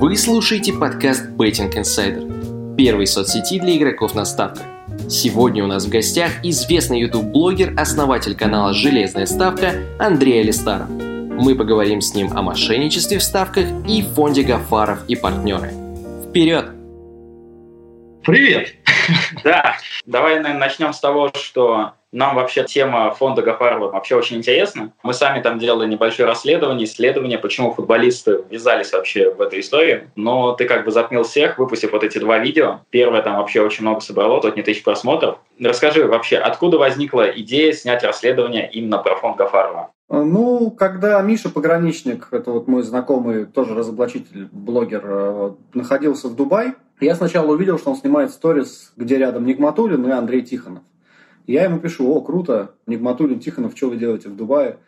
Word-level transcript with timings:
Вы 0.00 0.16
слушаете 0.16 0.72
подкаст 0.72 1.26
Betting 1.26 1.70
Insider, 1.74 2.74
первой 2.74 3.06
соцсети 3.06 3.60
для 3.60 3.76
игроков 3.76 4.14
на 4.14 4.24
ставках. 4.24 4.64
Сегодня 5.10 5.62
у 5.62 5.66
нас 5.66 5.84
в 5.84 5.90
гостях 5.90 6.42
известный 6.42 7.02
YouTube-блогер, 7.02 7.78
основатель 7.78 8.34
канала 8.34 8.72
«Железная 8.72 9.26
ставка» 9.26 9.74
Андрей 9.98 10.40
Алистаров. 10.40 10.88
Мы 10.88 11.54
поговорим 11.54 12.00
с 12.00 12.14
ним 12.14 12.34
о 12.34 12.40
мошенничестве 12.40 13.18
в 13.18 13.22
ставках 13.22 13.66
и 13.86 14.00
фонде 14.00 14.42
Гафаров 14.42 15.06
и 15.06 15.16
партнеры. 15.16 15.70
Вперед! 16.30 16.70
Привет! 18.24 18.72
Да, 19.44 19.76
давай, 20.06 20.36
наверное, 20.36 20.60
начнем 20.60 20.94
с 20.94 21.00
того, 21.00 21.30
что 21.34 21.92
нам 22.12 22.34
вообще 22.34 22.64
тема 22.64 23.10
фонда 23.12 23.42
Гафарова 23.42 23.90
вообще 23.90 24.16
очень 24.16 24.38
интересна. 24.38 24.92
Мы 25.02 25.14
сами 25.14 25.40
там 25.40 25.58
делали 25.58 25.88
небольшое 25.88 26.28
расследование, 26.28 26.86
исследование, 26.86 27.38
почему 27.38 27.72
футболисты 27.72 28.44
ввязались 28.50 28.92
вообще 28.92 29.32
в 29.32 29.40
эту 29.40 29.60
историю. 29.60 30.10
Но 30.16 30.52
ты 30.52 30.64
как 30.64 30.84
бы 30.84 30.90
затмил 30.90 31.22
всех, 31.22 31.58
выпустив 31.58 31.92
вот 31.92 32.02
эти 32.02 32.18
два 32.18 32.38
видео. 32.38 32.80
Первое 32.90 33.22
там 33.22 33.36
вообще 33.36 33.60
очень 33.60 33.82
много 33.82 34.00
собрало, 34.00 34.40
сотни 34.40 34.62
тысяч 34.62 34.82
просмотров. 34.82 35.38
Расскажи 35.60 36.06
вообще, 36.06 36.38
откуда 36.38 36.78
возникла 36.78 37.30
идея 37.30 37.72
снять 37.72 38.02
расследование 38.02 38.68
именно 38.70 38.98
про 38.98 39.14
фонд 39.16 39.36
Гафарова? 39.36 39.90
Ну, 40.08 40.72
когда 40.72 41.22
Миша 41.22 41.50
Пограничник, 41.50 42.28
это 42.32 42.50
вот 42.50 42.66
мой 42.66 42.82
знакомый, 42.82 43.44
тоже 43.44 43.76
разоблачитель, 43.76 44.48
блогер, 44.50 45.02
э, 45.04 45.50
находился 45.72 46.26
в 46.26 46.34
Дубае, 46.34 46.74
я 47.00 47.14
сначала 47.14 47.52
увидел, 47.52 47.78
что 47.78 47.90
он 47.90 47.96
снимает 47.96 48.32
сторис, 48.32 48.92
где 48.96 49.18
рядом 49.18 49.46
Нигматулин 49.46 50.04
и 50.06 50.10
Андрей 50.10 50.42
Тихонов. 50.42 50.82
Я 51.46 51.64
ему 51.64 51.78
пишу, 51.78 52.12
о, 52.12 52.20
круто, 52.20 52.74
Нигматулин, 52.86 53.40
Тихонов, 53.40 53.76
что 53.76 53.90
вы 53.90 53.96
делаете 53.96 54.28
в 54.28 54.36
Дубае? 54.36 54.78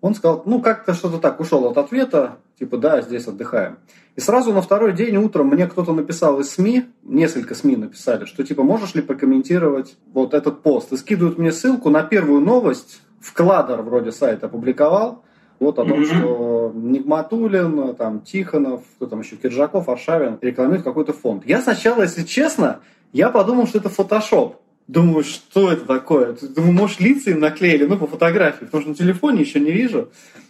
Он 0.00 0.14
сказал, 0.14 0.42
ну, 0.46 0.60
как-то 0.62 0.94
что-то 0.94 1.18
так, 1.18 1.40
ушел 1.40 1.64
от 1.66 1.76
ответа, 1.76 2.38
типа, 2.58 2.76
да, 2.78 3.00
здесь 3.02 3.26
отдыхаем. 3.26 3.78
И 4.14 4.20
сразу 4.20 4.52
на 4.52 4.62
второй 4.62 4.92
день 4.92 5.16
утром 5.16 5.48
мне 5.48 5.66
кто-то 5.66 5.92
написал 5.92 6.40
из 6.40 6.50
СМИ, 6.50 6.84
несколько 7.02 7.54
СМИ 7.54 7.76
написали, 7.76 8.24
что, 8.24 8.44
типа, 8.44 8.62
можешь 8.62 8.94
ли 8.94 9.02
прокомментировать 9.02 9.96
вот 10.12 10.34
этот 10.34 10.62
пост? 10.62 10.92
И 10.92 10.96
скидывают 10.96 11.38
мне 11.38 11.52
ссылку 11.52 11.90
на 11.90 12.02
первую 12.02 12.40
новость, 12.40 13.00
вкладер 13.20 13.82
вроде 13.82 14.12
сайт 14.12 14.44
опубликовал, 14.44 15.24
вот 15.60 15.78
о 15.78 15.84
том, 15.84 16.00
mm-hmm. 16.00 16.04
что 16.04 16.72
Нигматулин, 16.74 17.94
там, 17.96 18.20
Тихонов, 18.20 18.82
кто 18.96 19.06
там 19.06 19.20
еще, 19.20 19.36
Киржаков, 19.36 19.88
Аршавин 19.88 20.38
рекламируют 20.40 20.84
какой-то 20.84 21.12
фонд. 21.12 21.44
Я 21.46 21.60
сначала, 21.60 22.02
если 22.02 22.22
честно, 22.22 22.80
я 23.12 23.30
подумал, 23.30 23.66
что 23.66 23.78
это 23.78 23.88
фотошоп. 23.88 24.60
Думаю, 24.88 25.22
что 25.22 25.70
это 25.70 25.84
такое? 25.84 26.34
Думаю, 26.40 26.72
может, 26.72 26.98
лица 26.98 27.30
им 27.30 27.40
наклеили, 27.40 27.84
ну, 27.84 27.98
по 27.98 28.06
фотографии, 28.06 28.64
потому 28.64 28.80
что 28.80 28.90
на 28.90 28.96
телефоне 28.96 29.42
еще 29.42 29.60
не 29.60 29.70
вижу. 29.70 30.08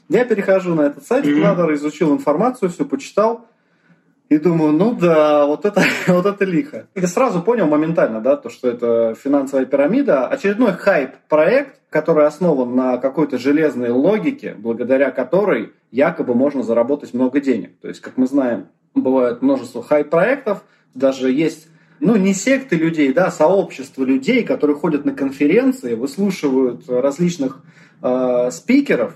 Я 0.09 0.25
перехожу 0.25 0.77
на 0.77 0.83
этот 0.83 1.05
сайт, 1.05 1.27
mm-hmm. 1.27 1.75
изучил 1.75 2.13
информацию, 2.15 2.71
все 2.71 2.85
почитал. 2.85 3.47
И 4.29 4.39
думаю, 4.39 4.73
ну 4.73 4.95
да, 4.95 5.45
вот 5.45 5.65
это, 5.65 5.83
вот 6.07 6.25
это 6.25 6.45
лихо. 6.45 6.87
И 6.95 7.05
сразу 7.07 7.43
понял 7.43 7.67
моментально, 7.67 8.21
да, 8.21 8.37
то, 8.37 8.49
что 8.49 8.69
это 8.69 9.17
финансовая 9.21 9.67
пирамида. 9.67 10.29
Очередной 10.29 10.73
хайп-проект, 10.73 11.81
который 11.91 12.27
основан 12.27 12.77
на 12.77 12.99
какой-то 12.99 13.39
железной 13.39 13.91
логике, 13.91 14.55
благодаря 14.57 15.11
которой 15.11 15.73
якобы 15.91 16.35
можно 16.35 16.63
заработать 16.63 17.13
много 17.13 17.41
денег. 17.41 17.73
То 17.81 17.89
есть, 17.89 18.01
как 18.01 18.17
мы 18.17 18.29
знаем, 18.29 18.69
бывает 18.95 19.43
множество 19.43 19.83
хайп-проектов, 19.83 20.63
даже 20.95 21.33
есть 21.33 21.69
ну, 22.01 22.17
не 22.17 22.35
секты 22.35 22.77
людей, 22.77 23.13
да, 23.13 23.31
сообщество 23.31 24.05
людей, 24.05 24.45
которые 24.45 24.77
ходят 24.77 25.05
на 25.05 25.13
конференции, 25.13 25.95
выслушивают 25.95 26.89
различных 26.89 27.63
э, 28.03 28.51
спикеров 28.53 29.15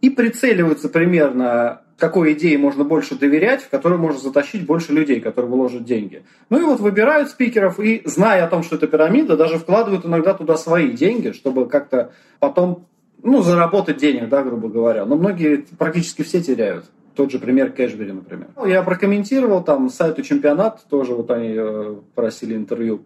и 0.00 0.10
прицеливаются 0.10 0.88
примерно, 0.88 1.82
какой 1.98 2.32
идее 2.32 2.58
можно 2.58 2.84
больше 2.84 3.16
доверять, 3.16 3.62
в 3.62 3.68
которую 3.68 4.00
можно 4.00 4.18
затащить 4.18 4.66
больше 4.66 4.92
людей, 4.92 5.20
которые 5.20 5.50
вложат 5.50 5.84
деньги. 5.84 6.24
Ну 6.50 6.60
и 6.60 6.64
вот 6.64 6.80
выбирают 6.80 7.28
спикеров 7.30 7.78
и, 7.78 8.02
зная 8.04 8.44
о 8.44 8.48
том, 8.48 8.62
что 8.62 8.76
это 8.76 8.86
пирамида, 8.86 9.36
даже 9.36 9.58
вкладывают 9.58 10.04
иногда 10.04 10.34
туда 10.34 10.56
свои 10.56 10.90
деньги, 10.90 11.32
чтобы 11.32 11.68
как-то 11.68 12.12
потом 12.40 12.86
ну, 13.22 13.42
заработать 13.42 13.98
денег, 13.98 14.28
да, 14.28 14.42
грубо 14.42 14.68
говоря. 14.68 15.04
Но 15.06 15.16
многие, 15.16 15.64
практически 15.78 16.22
все 16.22 16.42
теряют. 16.42 16.86
Тот 17.14 17.30
же 17.30 17.38
пример 17.38 17.72
Кэшбери, 17.72 18.12
например. 18.12 18.48
Я 18.64 18.82
прокомментировал 18.82 19.62
там 19.62 19.90
сайту 19.90 20.22
чемпионат, 20.22 20.84
тоже 20.88 21.14
вот 21.14 21.30
они 21.30 21.54
э, 21.56 21.96
просили 22.14 22.54
интервью. 22.54 23.02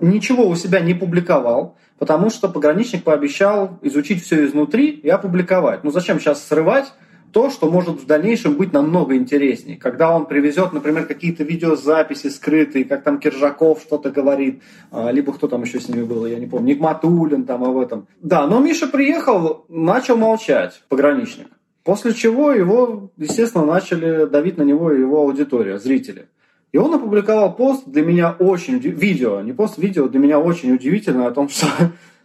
Ничего 0.00 0.48
у 0.48 0.54
себя 0.56 0.80
не 0.80 0.94
публиковал, 0.94 1.76
потому 1.98 2.30
что 2.30 2.48
пограничник 2.48 3.04
пообещал 3.04 3.78
изучить 3.82 4.22
все 4.22 4.46
изнутри 4.46 4.88
и 4.88 5.08
опубликовать. 5.08 5.84
Ну 5.84 5.90
зачем 5.90 6.18
сейчас 6.18 6.44
срывать 6.44 6.92
то, 7.32 7.50
что 7.50 7.70
может 7.70 8.00
в 8.00 8.06
дальнейшем 8.06 8.54
быть 8.54 8.72
намного 8.72 9.14
интереснее. 9.16 9.76
Когда 9.76 10.14
он 10.14 10.26
привезет, 10.26 10.72
например, 10.72 11.06
какие-то 11.06 11.44
видеозаписи 11.44 12.28
скрытые, 12.28 12.84
как 12.84 13.04
там 13.04 13.20
Киржаков 13.20 13.82
что-то 13.82 14.10
говорит, 14.10 14.62
а, 14.90 15.10
либо 15.12 15.32
кто 15.32 15.46
там 15.46 15.62
еще 15.62 15.78
с 15.80 15.88
ними 15.88 16.02
был, 16.02 16.26
я 16.26 16.38
не 16.38 16.46
помню, 16.46 16.74
Нигматулин 16.74 17.44
там 17.44 17.64
об 17.64 17.78
этом. 17.78 18.08
Да, 18.20 18.46
но 18.46 18.58
Миша 18.58 18.86
приехал, 18.86 19.64
начал 19.68 20.16
молчать, 20.16 20.82
пограничник. 20.88 21.48
После 21.84 22.12
чего 22.12 22.52
его, 22.52 23.10
естественно, 23.16 23.64
начали 23.64 24.26
давить 24.26 24.58
на 24.58 24.62
него 24.62 24.92
его 24.92 25.22
аудитория, 25.22 25.78
зрители. 25.78 26.28
И 26.72 26.78
он 26.78 26.94
опубликовал 26.94 27.54
пост 27.56 27.84
для 27.86 28.02
меня 28.02 28.30
очень, 28.38 28.78
видео, 28.78 29.40
не 29.40 29.52
пост, 29.52 29.78
видео, 29.78 30.08
для 30.08 30.20
меня 30.20 30.38
очень 30.38 30.72
удивительно 30.72 31.26
о 31.26 31.30
том, 31.32 31.48
что 31.50 31.66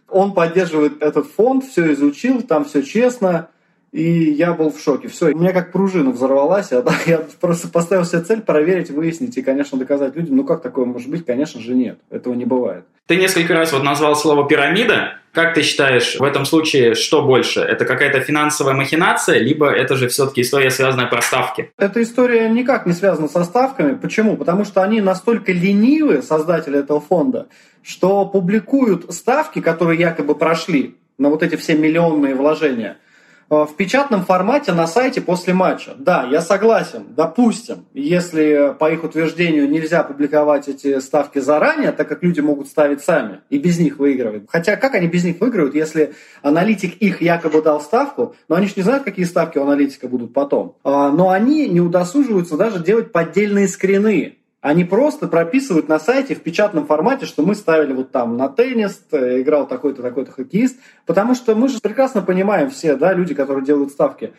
он 0.08 0.34
поддерживает 0.34 1.02
этот 1.02 1.26
фонд, 1.26 1.64
все 1.64 1.92
изучил, 1.92 2.42
там 2.42 2.64
все 2.64 2.82
честно, 2.82 3.48
и 3.92 4.30
я 4.30 4.52
был 4.52 4.70
в 4.70 4.80
шоке. 4.80 5.08
Все, 5.08 5.32
у 5.32 5.38
меня 5.38 5.52
как 5.52 5.72
пружина 5.72 6.10
взорвалась. 6.10 6.70
Я, 6.70 6.84
я 7.06 7.22
просто 7.40 7.68
поставил 7.68 8.04
себе 8.04 8.22
цель 8.22 8.42
проверить, 8.42 8.90
выяснить 8.90 9.36
и, 9.36 9.42
конечно, 9.42 9.78
доказать 9.78 10.16
людям, 10.16 10.36
ну 10.36 10.44
как 10.44 10.62
такое 10.62 10.84
может 10.84 11.08
быть? 11.08 11.24
Конечно 11.24 11.60
же 11.60 11.74
нет. 11.74 11.98
Этого 12.10 12.34
не 12.34 12.44
бывает. 12.44 12.84
Ты 13.06 13.16
несколько 13.16 13.54
раз 13.54 13.72
вот 13.72 13.84
назвал 13.84 14.16
слово 14.16 14.48
«пирамида». 14.48 15.18
Как 15.32 15.54
ты 15.54 15.62
считаешь, 15.62 16.16
в 16.18 16.24
этом 16.24 16.44
случае 16.44 16.94
что 16.94 17.22
больше? 17.22 17.60
Это 17.60 17.84
какая-то 17.84 18.20
финансовая 18.20 18.74
махинация, 18.74 19.38
либо 19.38 19.70
это 19.70 19.94
же 19.94 20.08
все-таки 20.08 20.40
история, 20.40 20.70
связанная 20.70 21.06
про 21.06 21.22
ставки? 21.22 21.70
Эта 21.78 22.02
история 22.02 22.48
никак 22.48 22.86
не 22.86 22.92
связана 22.92 23.28
со 23.28 23.44
ставками. 23.44 23.94
Почему? 23.94 24.36
Потому 24.36 24.64
что 24.64 24.82
они 24.82 25.00
настолько 25.00 25.52
ленивы, 25.52 26.22
создатели 26.22 26.78
этого 26.78 27.00
фонда, 27.00 27.46
что 27.82 28.24
публикуют 28.24 29.12
ставки, 29.14 29.60
которые 29.60 30.00
якобы 30.00 30.34
прошли 30.34 30.96
на 31.16 31.28
вот 31.28 31.42
эти 31.42 31.56
все 31.56 31.74
миллионные 31.74 32.34
вложения– 32.34 32.96
в 33.48 33.74
печатном 33.76 34.24
формате 34.24 34.72
на 34.72 34.86
сайте 34.86 35.20
после 35.20 35.54
матча. 35.54 35.94
Да, 35.96 36.26
я 36.30 36.40
согласен. 36.40 37.04
Допустим, 37.16 37.84
если 37.94 38.74
по 38.78 38.90
их 38.90 39.04
утверждению 39.04 39.70
нельзя 39.70 40.02
публиковать 40.02 40.68
эти 40.68 40.98
ставки 41.00 41.38
заранее, 41.38 41.92
так 41.92 42.08
как 42.08 42.22
люди 42.22 42.40
могут 42.40 42.68
ставить 42.68 43.02
сами 43.02 43.40
и 43.50 43.58
без 43.58 43.78
них 43.78 43.98
выигрывать. 43.98 44.44
Хотя 44.48 44.76
как 44.76 44.94
они 44.94 45.06
без 45.06 45.24
них 45.24 45.40
выигрывают, 45.40 45.74
если 45.74 46.14
аналитик 46.42 46.96
их 46.96 47.22
якобы 47.22 47.62
дал 47.62 47.80
ставку, 47.80 48.34
но 48.48 48.56
они 48.56 48.66
же 48.66 48.74
не 48.76 48.82
знают, 48.82 49.04
какие 49.04 49.24
ставки 49.24 49.58
у 49.58 49.62
аналитика 49.62 50.08
будут 50.08 50.32
потом. 50.32 50.76
А, 50.82 51.10
но 51.10 51.30
они 51.30 51.68
не 51.68 51.80
удосуживаются 51.80 52.56
даже 52.56 52.82
делать 52.82 53.12
поддельные 53.12 53.68
скрины 53.68 54.36
они 54.66 54.82
просто 54.82 55.28
прописывают 55.28 55.88
на 55.88 56.00
сайте 56.00 56.34
в 56.34 56.42
печатном 56.42 56.86
формате, 56.86 57.24
что 57.24 57.44
мы 57.44 57.54
ставили 57.54 57.92
вот 57.92 58.10
там 58.10 58.36
на 58.36 58.48
теннис, 58.48 59.00
э, 59.12 59.40
играл 59.40 59.68
такой-то, 59.68 60.02
такой-то 60.02 60.32
хоккеист, 60.32 60.80
потому 61.06 61.36
что 61.36 61.54
мы 61.54 61.68
же 61.68 61.78
прекрасно 61.80 62.20
понимаем 62.20 62.70
все, 62.70 62.96
да, 62.96 63.12
люди, 63.12 63.32
которые 63.32 63.64
делают 63.64 63.92
ставки, 63.92 64.32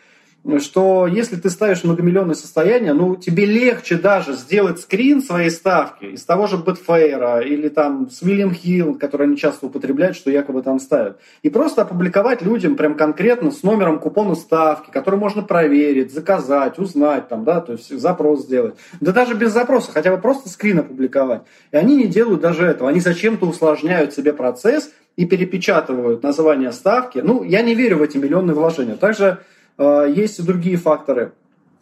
что 0.58 1.06
если 1.06 1.36
ты 1.36 1.50
ставишь 1.50 1.84
многомиллионное 1.84 2.34
состояние, 2.34 2.94
ну, 2.94 3.16
тебе 3.16 3.44
легче 3.44 3.96
даже 3.96 4.32
сделать 4.34 4.80
скрин 4.80 5.22
своей 5.22 5.50
ставки 5.50 6.06
из 6.06 6.24
того 6.24 6.46
же 6.46 6.56
Бетфейра 6.56 7.40
или 7.40 7.68
там 7.68 8.08
с 8.10 8.22
Уильям 8.22 8.54
Хилл, 8.54 8.94
который 8.94 9.26
они 9.26 9.36
часто 9.36 9.66
употребляют, 9.66 10.16
что 10.16 10.30
якобы 10.30 10.62
там 10.62 10.78
ставят. 10.80 11.18
И 11.42 11.50
просто 11.50 11.82
опубликовать 11.82 12.40
людям 12.40 12.76
прям 12.76 12.94
конкретно 12.94 13.50
с 13.50 13.62
номером 13.62 13.98
купона 13.98 14.34
ставки, 14.34 14.90
который 14.90 15.18
можно 15.18 15.42
проверить, 15.42 16.12
заказать, 16.12 16.78
узнать 16.78 17.28
там, 17.28 17.44
да, 17.44 17.60
то 17.60 17.72
есть 17.72 17.96
запрос 17.98 18.44
сделать. 18.44 18.76
Да 19.00 19.12
даже 19.12 19.34
без 19.34 19.52
запроса, 19.52 19.92
хотя 19.92 20.14
бы 20.14 20.20
просто 20.20 20.48
скрин 20.48 20.78
опубликовать. 20.78 21.42
И 21.72 21.76
они 21.76 21.96
не 21.96 22.06
делают 22.06 22.40
даже 22.40 22.64
этого. 22.64 22.88
Они 22.88 23.00
зачем-то 23.00 23.46
усложняют 23.46 24.14
себе 24.14 24.32
процесс 24.32 24.90
и 25.16 25.26
перепечатывают 25.26 26.22
название 26.22 26.72
ставки. 26.72 27.18
Ну, 27.18 27.42
я 27.42 27.60
не 27.62 27.74
верю 27.74 27.98
в 27.98 28.02
эти 28.02 28.16
миллионные 28.16 28.54
вложения. 28.54 28.94
Также 28.94 29.38
есть 29.78 30.38
и 30.38 30.42
другие 30.42 30.76
факторы. 30.76 31.32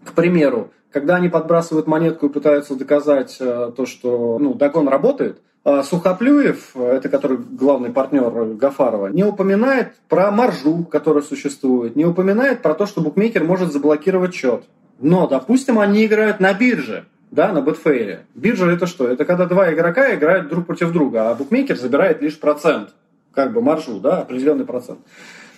К 0.04 0.12
примеру, 0.12 0.70
когда 0.92 1.16
они 1.16 1.28
подбрасывают 1.28 1.86
монетку 1.86 2.26
и 2.26 2.30
пытаются 2.30 2.74
доказать 2.74 3.36
э, 3.40 3.72
то, 3.76 3.84
что 3.86 4.38
ну, 4.38 4.54
догон 4.54 4.88
работает, 4.88 5.42
а 5.62 5.82
Сухоплюев, 5.82 6.76
это 6.76 7.08
который 7.08 7.38
главный 7.38 7.90
партнер 7.90 8.54
Гафарова, 8.54 9.08
не 9.08 9.24
упоминает 9.24 9.94
про 10.08 10.30
маржу, 10.30 10.84
которая 10.84 11.22
существует, 11.22 11.96
не 11.96 12.04
упоминает 12.04 12.62
про 12.62 12.74
то, 12.74 12.86
что 12.86 13.00
букмекер 13.00 13.42
может 13.42 13.72
заблокировать 13.72 14.32
счет. 14.32 14.62
Но, 15.00 15.26
допустим, 15.26 15.78
они 15.78 16.06
играют 16.06 16.38
на 16.38 16.54
бирже, 16.54 17.04
да, 17.30 17.52
на 17.52 17.60
Бетфейре. 17.60 18.26
Биржа 18.34 18.70
это 18.70 18.86
что? 18.86 19.08
Это 19.08 19.24
когда 19.24 19.46
два 19.46 19.74
игрока 19.74 20.14
играют 20.14 20.48
друг 20.48 20.66
против 20.66 20.92
друга, 20.92 21.30
а 21.30 21.34
букмекер 21.34 21.76
забирает 21.76 22.22
лишь 22.22 22.38
процент, 22.38 22.90
как 23.34 23.52
бы 23.52 23.60
маржу, 23.60 23.98
да, 23.98 24.22
определенный 24.22 24.64
процент. 24.64 25.00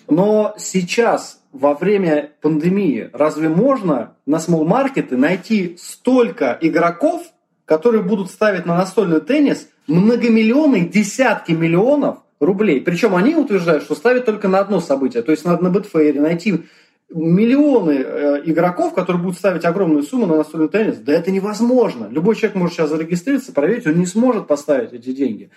Но 0.08 0.54
сейчас, 0.56 1.40
во 1.52 1.74
время 1.74 2.32
пандемии, 2.40 3.10
разве 3.12 3.48
можно 3.48 4.14
на 4.26 4.36
small 4.36 4.64
маркеты 4.64 5.16
найти 5.16 5.76
столько 5.78 6.56
игроков, 6.60 7.22
которые 7.64 8.02
будут 8.02 8.30
ставить 8.30 8.64
на 8.64 8.76
настольный 8.76 9.20
теннис 9.20 9.68
многомиллионные, 9.86 10.86
десятки 10.86 11.52
миллионов 11.52 12.18
рублей. 12.40 12.80
Причем 12.80 13.14
они 13.14 13.34
утверждают, 13.34 13.82
что 13.82 13.94
ставят 13.94 14.24
только 14.24 14.48
на 14.48 14.60
одно 14.60 14.80
событие. 14.80 15.22
То 15.22 15.32
есть 15.32 15.44
надо 15.44 15.64
на 15.64 15.70
Бетфейре 15.70 16.20
найти 16.20 16.64
миллионы 17.10 18.02
э, 18.04 18.42
игроков, 18.44 18.94
которые 18.94 19.22
будут 19.22 19.38
ставить 19.38 19.64
огромную 19.64 20.02
сумму 20.02 20.26
на 20.26 20.36
настольный 20.36 20.68
теннис. 20.68 20.98
Да 20.98 21.12
это 21.12 21.30
невозможно. 21.30 22.08
Любой 22.10 22.36
человек 22.36 22.54
может 22.54 22.76
сейчас 22.76 22.90
зарегистрироваться, 22.90 23.52
проверить, 23.52 23.86
он 23.86 23.98
не 23.98 24.06
сможет 24.06 24.46
поставить 24.46 24.92
эти 24.92 25.12
деньги. 25.12 25.50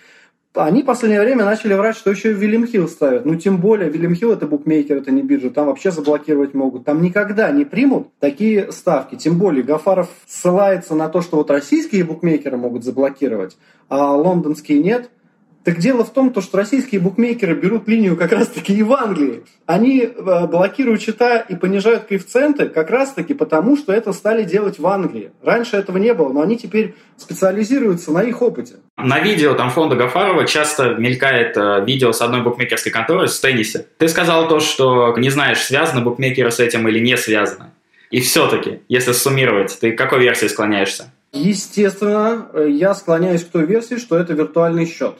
Они 0.54 0.82
в 0.82 0.86
последнее 0.86 1.22
время 1.22 1.46
начали 1.46 1.72
врать, 1.72 1.96
что 1.96 2.10
еще 2.10 2.32
и 2.32 2.34
Вильям 2.34 2.66
Хилл 2.66 2.86
ставят. 2.86 3.24
Ну, 3.24 3.36
тем 3.36 3.56
более, 3.56 3.88
Вильям 3.88 4.14
Хилл 4.14 4.32
это 4.32 4.46
букмекер, 4.46 4.98
это 4.98 5.10
не 5.10 5.22
биржа. 5.22 5.48
Там 5.48 5.66
вообще 5.66 5.90
заблокировать 5.90 6.52
могут. 6.52 6.84
Там 6.84 7.00
никогда 7.00 7.50
не 7.50 7.64
примут 7.64 8.08
такие 8.18 8.70
ставки. 8.70 9.16
Тем 9.16 9.38
более, 9.38 9.62
Гафаров 9.62 10.10
ссылается 10.26 10.94
на 10.94 11.08
то, 11.08 11.22
что 11.22 11.36
вот 11.36 11.50
российские 11.50 12.04
букмекеры 12.04 12.58
могут 12.58 12.84
заблокировать, 12.84 13.56
а 13.88 14.14
лондонские 14.14 14.82
нет– 14.82 15.10
так 15.64 15.78
дело 15.78 16.04
в 16.04 16.12
том, 16.12 16.34
что 16.40 16.56
российские 16.56 17.00
букмекеры 17.00 17.54
берут 17.54 17.86
линию 17.86 18.16
как 18.16 18.32
раз-таки 18.32 18.74
и 18.74 18.82
в 18.82 18.92
Англии. 18.92 19.44
Они 19.66 20.00
э, 20.00 20.46
блокируют 20.46 21.02
счета 21.02 21.38
и 21.38 21.54
понижают 21.54 22.04
коэффициенты 22.04 22.68
как 22.68 22.90
раз-таки 22.90 23.34
потому, 23.34 23.76
что 23.76 23.92
это 23.92 24.12
стали 24.12 24.42
делать 24.42 24.78
в 24.78 24.86
Англии. 24.86 25.30
Раньше 25.42 25.76
этого 25.76 25.98
не 25.98 26.14
было, 26.14 26.32
но 26.32 26.42
они 26.42 26.58
теперь 26.58 26.94
специализируются 27.16 28.10
на 28.10 28.22
их 28.22 28.42
опыте. 28.42 28.74
На 28.96 29.20
видео 29.20 29.54
там 29.54 29.70
фонда 29.70 29.94
Гафарова 29.94 30.46
часто 30.46 30.94
мелькает 30.94 31.56
э, 31.56 31.84
видео 31.86 32.12
с 32.12 32.20
одной 32.20 32.42
букмекерской 32.42 32.90
конторой 32.90 33.28
с 33.28 33.38
теннисе. 33.38 33.86
Ты 33.98 34.08
сказал 34.08 34.48
то, 34.48 34.58
что 34.58 35.14
не 35.16 35.30
знаешь, 35.30 35.60
связаны 35.60 36.02
букмекеры 36.02 36.50
с 36.50 36.58
этим 36.58 36.88
или 36.88 36.98
не 36.98 37.16
связаны. 37.16 37.66
И 38.10 38.20
все-таки, 38.20 38.80
если 38.88 39.12
суммировать, 39.12 39.78
ты 39.80 39.92
к 39.92 39.98
какой 39.98 40.20
версии 40.20 40.46
склоняешься? 40.46 41.10
Естественно, 41.32 42.48
э, 42.52 42.68
я 42.68 42.94
склоняюсь 42.94 43.44
к 43.44 43.48
той 43.48 43.64
версии, 43.64 43.96
что 43.96 44.18
это 44.18 44.34
виртуальный 44.34 44.86
счет. 44.86 45.16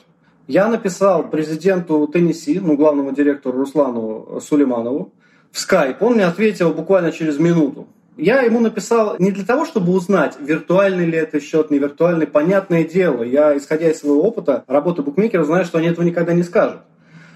Я 0.47 0.67
написал 0.67 1.29
президенту 1.29 2.05
Теннесси, 2.07 2.59
ну, 2.59 2.75
главному 2.75 3.13
директору 3.13 3.59
Руслану 3.59 4.41
Сулейманову, 4.41 5.13
в 5.51 5.59
скайп. 5.59 6.01
Он 6.01 6.15
мне 6.15 6.25
ответил 6.25 6.73
буквально 6.73 7.11
через 7.11 7.39
минуту. 7.39 7.87
Я 8.17 8.41
ему 8.41 8.59
написал 8.59 9.15
не 9.19 9.31
для 9.31 9.45
того, 9.45 9.65
чтобы 9.65 9.93
узнать, 9.93 10.35
виртуальный 10.39 11.05
ли 11.05 11.17
это 11.17 11.39
счет, 11.39 11.71
не 11.71 11.79
виртуальный, 11.79 12.27
понятное 12.27 12.83
дело. 12.83 13.23
Я, 13.23 13.57
исходя 13.57 13.89
из 13.89 13.99
своего 13.99 14.21
опыта 14.21 14.63
работы 14.67 15.01
букмекера, 15.01 15.43
знаю, 15.45 15.65
что 15.65 15.79
они 15.79 15.87
этого 15.87 16.05
никогда 16.05 16.33
не 16.33 16.43
скажут. 16.43 16.81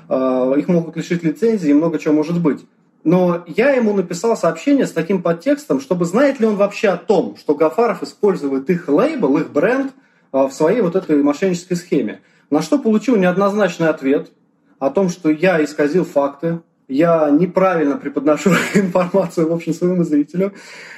А, 0.09 0.53
их 0.53 0.67
могут 0.67 0.95
лишить 0.95 1.23
лицензии 1.23 1.69
и 1.69 1.73
много 1.73 1.97
чего 1.97 2.13
может 2.13 2.39
быть. 2.41 2.65
Но 3.03 3.43
я 3.47 3.71
ему 3.71 3.93
написал 3.93 4.35
сообщение 4.35 4.85
с 4.85 4.91
таким 4.91 5.23
подтекстом, 5.23 5.79
чтобы 5.79 6.05
знает 6.05 6.39
ли 6.39 6.45
он 6.45 6.57
вообще 6.57 6.89
о 6.89 6.97
том, 6.97 7.37
что 7.37 7.55
Гафаров 7.55 8.03
использует 8.03 8.69
их 8.69 8.87
лейбл, 8.87 9.37
их 9.37 9.49
бренд 9.49 9.93
а, 10.31 10.47
в 10.47 10.53
своей 10.53 10.81
вот 10.81 10.95
этой 10.95 11.23
мошеннической 11.23 11.77
схеме. 11.77 12.19
На 12.49 12.61
что 12.61 12.79
получил 12.79 13.15
неоднозначный 13.15 13.89
ответ 13.89 14.31
о 14.79 14.89
том, 14.89 15.09
что 15.09 15.29
я 15.29 15.63
исказил 15.63 16.05
факты, 16.05 16.61
я 16.87 17.29
неправильно 17.29 17.97
преподношу 17.97 18.51
информацию, 18.73 19.49
в 19.49 19.53
общем, 19.53 19.73
своему 19.73 20.03
зрителю. 20.03 20.53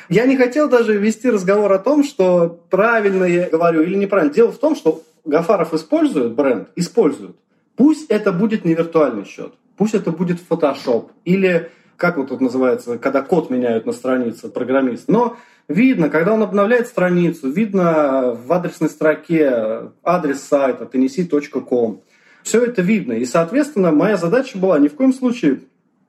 Я 0.07 0.25
не 0.25 0.37
хотел 0.37 0.69
даже 0.69 0.97
вести 0.97 1.29
разговор 1.29 1.71
о 1.71 1.79
том, 1.79 2.03
что 2.03 2.59
правильно 2.69 3.23
я 3.23 3.49
говорю 3.49 3.81
или 3.81 3.95
неправильно. 3.95 4.33
Дело 4.33 4.51
в 4.51 4.59
том, 4.59 4.75
что 4.75 5.03
Гафаров 5.25 5.73
использует 5.73 6.33
бренд, 6.33 6.69
использует. 6.75 7.35
Пусть 7.75 8.09
это 8.09 8.31
будет 8.31 8.65
не 8.65 8.73
виртуальный 8.73 9.25
счет, 9.25 9.53
пусть 9.77 9.93
это 9.93 10.11
будет 10.11 10.39
Photoshop 10.49 11.11
или 11.23 11.71
как 11.95 12.17
вот 12.17 12.31
это 12.31 12.41
называется, 12.41 12.97
когда 12.97 13.21
код 13.21 13.49
меняют 13.49 13.85
на 13.85 13.91
странице 13.91 14.47
программист. 14.49 15.07
Но 15.07 15.37
видно, 15.69 16.09
когда 16.09 16.33
он 16.33 16.43
обновляет 16.43 16.87
страницу, 16.87 17.49
видно 17.49 18.37
в 18.45 18.51
адресной 18.51 18.89
строке 18.89 19.91
адрес 20.03 20.41
сайта 20.41 20.89
tennessee.com. 20.91 22.01
Все 22.43 22.65
это 22.65 22.81
видно. 22.81 23.13
И, 23.13 23.25
соответственно, 23.25 23.91
моя 23.91 24.17
задача 24.17 24.57
была 24.57 24.79
ни 24.79 24.87
в 24.87 24.95
коем 24.95 25.13
случае 25.13 25.61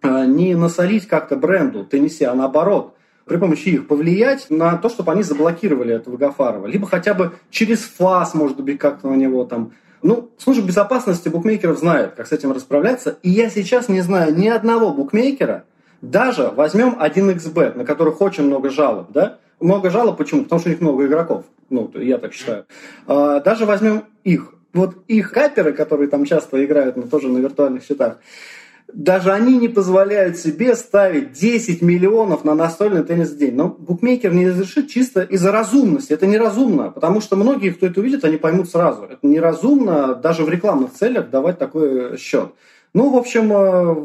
э, 0.03 0.25
не 0.27 0.55
насолить 0.55 1.07
как-то 1.07 1.37
бренду 1.37 1.87
Tennessee, 1.91 2.25
а 2.25 2.35
наоборот, 2.35 2.95
при 3.27 3.37
помощи 3.37 3.69
их 3.69 3.87
повлиять 3.87 4.47
на 4.49 4.77
то, 4.77 4.89
чтобы 4.89 5.13
они 5.13 5.23
заблокировали 5.23 5.95
этого 5.95 6.17
Гафарова. 6.17 6.67
Либо 6.67 6.87
хотя 6.87 7.15
бы 7.15 7.33
через 7.51 7.81
ФАС, 7.81 8.35
может 8.35 8.61
быть, 8.61 8.79
как-то 8.79 9.09
на 9.09 9.15
него 9.15 9.45
там 9.45 9.73
ну, 10.03 10.31
служба 10.39 10.67
безопасности 10.67 11.29
букмекеров 11.29 11.79
знает, 11.79 12.15
как 12.15 12.27
с 12.27 12.33
этим 12.33 12.53
расправляться. 12.53 13.19
И 13.23 13.31
я 13.31 13.51
сейчас 13.51 13.89
не 13.89 14.01
знаю 14.01 14.35
ни 14.35 14.49
одного 14.49 14.93
букмекера, 14.93 15.65
даже 16.01 16.51
возьмем 16.55 16.97
1xbet, 16.99 17.77
на 17.77 17.85
которых 17.85 18.21
очень 18.21 18.45
много 18.45 18.71
жалоб, 18.71 19.13
да? 19.13 19.39
Много 19.61 19.91
жалоб, 19.91 20.17
почему? 20.17 20.45
Потому 20.45 20.61
что 20.61 20.71
у 20.71 20.73
них 20.73 20.81
много 20.81 21.07
игроков. 21.07 21.45
Ну, 21.69 21.91
я 21.95 22.19
так 22.19 22.33
считаю. 22.33 22.65
А, 23.07 23.41
даже 23.41 23.67
возьмем 23.67 24.05
их. 24.25 24.55
Вот 24.73 24.97
их 25.09 25.33
каперы, 25.33 25.73
которые 25.73 26.09
там 26.09 26.25
часто 26.25 26.65
играют, 26.65 26.97
но 26.97 27.03
тоже 27.03 27.29
на 27.29 27.39
виртуальных 27.39 27.83
счетах, 27.83 28.19
даже 28.93 29.33
они 29.33 29.59
не 29.59 29.69
позволяют 29.69 30.37
себе 30.37 30.75
ставить 30.75 31.33
10 31.33 31.83
миллионов 31.83 32.45
на 32.45 32.55
настольный 32.55 33.05
теннис 33.05 33.31
в 33.31 33.37
день. 33.37 33.55
Но 33.55 33.69
букмекер 33.69 34.33
не 34.33 34.49
разрешит 34.49 34.89
чисто 34.89 35.23
из-за 35.23 35.53
разумности. 35.53 36.13
Это 36.13 36.27
неразумно, 36.27 36.91
потому 36.91 37.21
что 37.21 37.37
многие, 37.37 37.71
кто 37.71 37.87
это 37.87 38.01
увидит, 38.01 38.25
они 38.25 38.37
поймут 38.37 38.71
сразу. 38.71 39.05
Это 39.05 39.27
неразумно 39.27 40.15
даже 40.15 40.45
в 40.45 40.49
рекламных 40.49 40.93
целях 40.93 41.31
давать 41.31 41.59
такой 41.59 42.17
счет. 42.17 42.53
Ну, 42.93 43.11
в 43.11 43.17
общем, 43.17 43.53
э, 43.53 43.97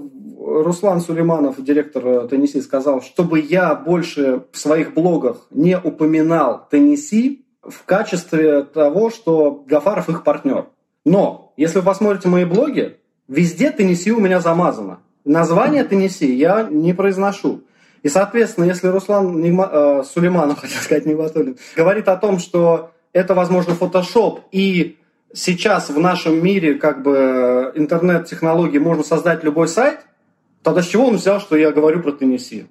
Руслан 0.63 1.01
Сулейманов, 1.01 1.63
директор 1.63 2.27
Тенниси, 2.27 2.61
сказал, 2.61 3.01
чтобы 3.01 3.39
я 3.39 3.75
больше 3.75 4.43
в 4.51 4.57
своих 4.57 4.93
блогах 4.93 5.47
не 5.49 5.77
упоминал 5.77 6.67
Тенниси 6.71 7.45
в 7.61 7.83
качестве 7.85 8.63
того, 8.63 9.09
что 9.09 9.63
Гафаров 9.67 10.09
их 10.09 10.23
партнер. 10.23 10.67
Но, 11.05 11.53
если 11.57 11.79
вы 11.79 11.85
посмотрите 11.85 12.29
мои 12.29 12.45
блоги, 12.45 12.97
везде 13.27 13.71
Тенниси 13.71 14.11
у 14.11 14.19
меня 14.19 14.39
замазано. 14.39 14.99
Название 15.23 15.83
Тенниси 15.83 16.31
я 16.31 16.67
не 16.69 16.93
произношу. 16.93 17.63
И, 18.03 18.09
соответственно, 18.09 18.65
если 18.65 18.87
Руслан 18.87 19.41
Нигма, 19.41 19.69
э, 19.71 20.03
Сулейманов, 20.03 20.59
хотел 20.61 20.79
сказать, 20.79 21.05
Нигматуллин, 21.05 21.57
говорит 21.75 22.07
о 22.07 22.17
том, 22.17 22.37
что 22.39 22.91
это, 23.13 23.33
возможно, 23.33 23.73
фотошоп 23.73 24.41
и 24.51 24.97
сейчас 25.33 25.89
в 25.89 25.99
нашем 25.99 26.43
мире 26.43 26.75
как 26.75 27.01
бы 27.01 27.71
интернет-технологии 27.75 28.77
можно 28.77 29.03
создать 29.03 29.43
любой 29.43 29.67
сайт, 29.67 30.01
тогда 30.65 30.81
с 30.81 30.87
чего 30.87 31.05
он 31.05 31.17
взял, 31.17 31.39
что 31.39 31.55
я 31.55 31.71
говорю 31.71 32.01
про 32.01 32.11
Теннесси? 32.11 32.65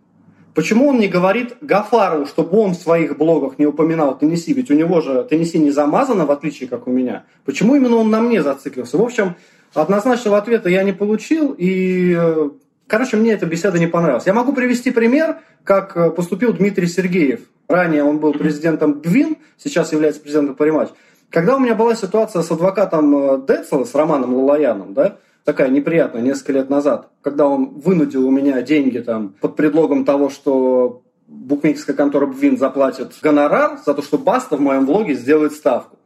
Почему 0.52 0.88
он 0.88 0.98
не 0.98 1.06
говорит 1.06 1.56
Гафарову, 1.60 2.26
чтобы 2.26 2.58
он 2.58 2.72
в 2.72 2.76
своих 2.76 3.16
блогах 3.16 3.58
не 3.58 3.66
упоминал 3.66 4.18
Теннесси? 4.18 4.52
Ведь 4.52 4.68
у 4.70 4.74
него 4.74 5.00
же 5.00 5.24
Теннесси 5.30 5.58
не 5.58 5.70
замазано, 5.70 6.26
в 6.26 6.32
отличие 6.32 6.68
как 6.68 6.88
у 6.88 6.90
меня. 6.90 7.24
Почему 7.44 7.76
именно 7.76 7.96
он 7.96 8.10
на 8.10 8.20
мне 8.20 8.42
зациклился? 8.42 8.98
В 8.98 9.02
общем, 9.02 9.36
однозначного 9.74 10.38
ответа 10.38 10.68
я 10.68 10.82
не 10.82 10.92
получил, 10.92 11.54
и, 11.56 12.16
э, 12.18 12.50
короче, 12.88 13.16
мне 13.16 13.32
эта 13.32 13.46
беседа 13.46 13.78
не 13.78 13.86
понравилась. 13.86 14.26
Я 14.26 14.34
могу 14.34 14.52
привести 14.52 14.90
пример, 14.90 15.38
как 15.62 15.96
э, 15.96 16.10
поступил 16.10 16.52
Дмитрий 16.52 16.88
Сергеев. 16.88 17.42
Ранее 17.68 18.02
он 18.02 18.18
был 18.18 18.32
президентом 18.32 18.94
БВИН, 18.94 19.36
сейчас 19.56 19.92
является 19.92 20.20
президентом 20.20 20.56
Париматч. 20.56 20.90
Когда 21.30 21.56
у 21.56 21.60
меня 21.60 21.76
была 21.76 21.94
ситуация 21.94 22.42
с 22.42 22.50
адвокатом 22.50 23.16
э, 23.16 23.46
Децела, 23.46 23.84
с 23.84 23.94
Романом 23.94 24.34
Лалаяном, 24.34 24.94
да, 24.94 25.18
такая 25.44 25.68
неприятная 25.68 26.22
несколько 26.22 26.52
лет 26.52 26.70
назад, 26.70 27.10
когда 27.22 27.46
он 27.46 27.74
вынудил 27.74 28.26
у 28.26 28.30
меня 28.30 28.60
деньги 28.62 28.98
там 28.98 29.34
под 29.40 29.56
предлогом 29.56 30.04
того, 30.04 30.30
что 30.30 31.02
букмекерская 31.26 31.96
контора 31.96 32.26
Бвин 32.26 32.58
заплатит 32.58 33.12
гонорар 33.22 33.78
за 33.84 33.94
то, 33.94 34.02
что 34.02 34.18
Баста 34.18 34.56
в 34.56 34.60
моем 34.60 34.86
влоге 34.86 35.14
сделает 35.14 35.52
ставку. 35.52 35.98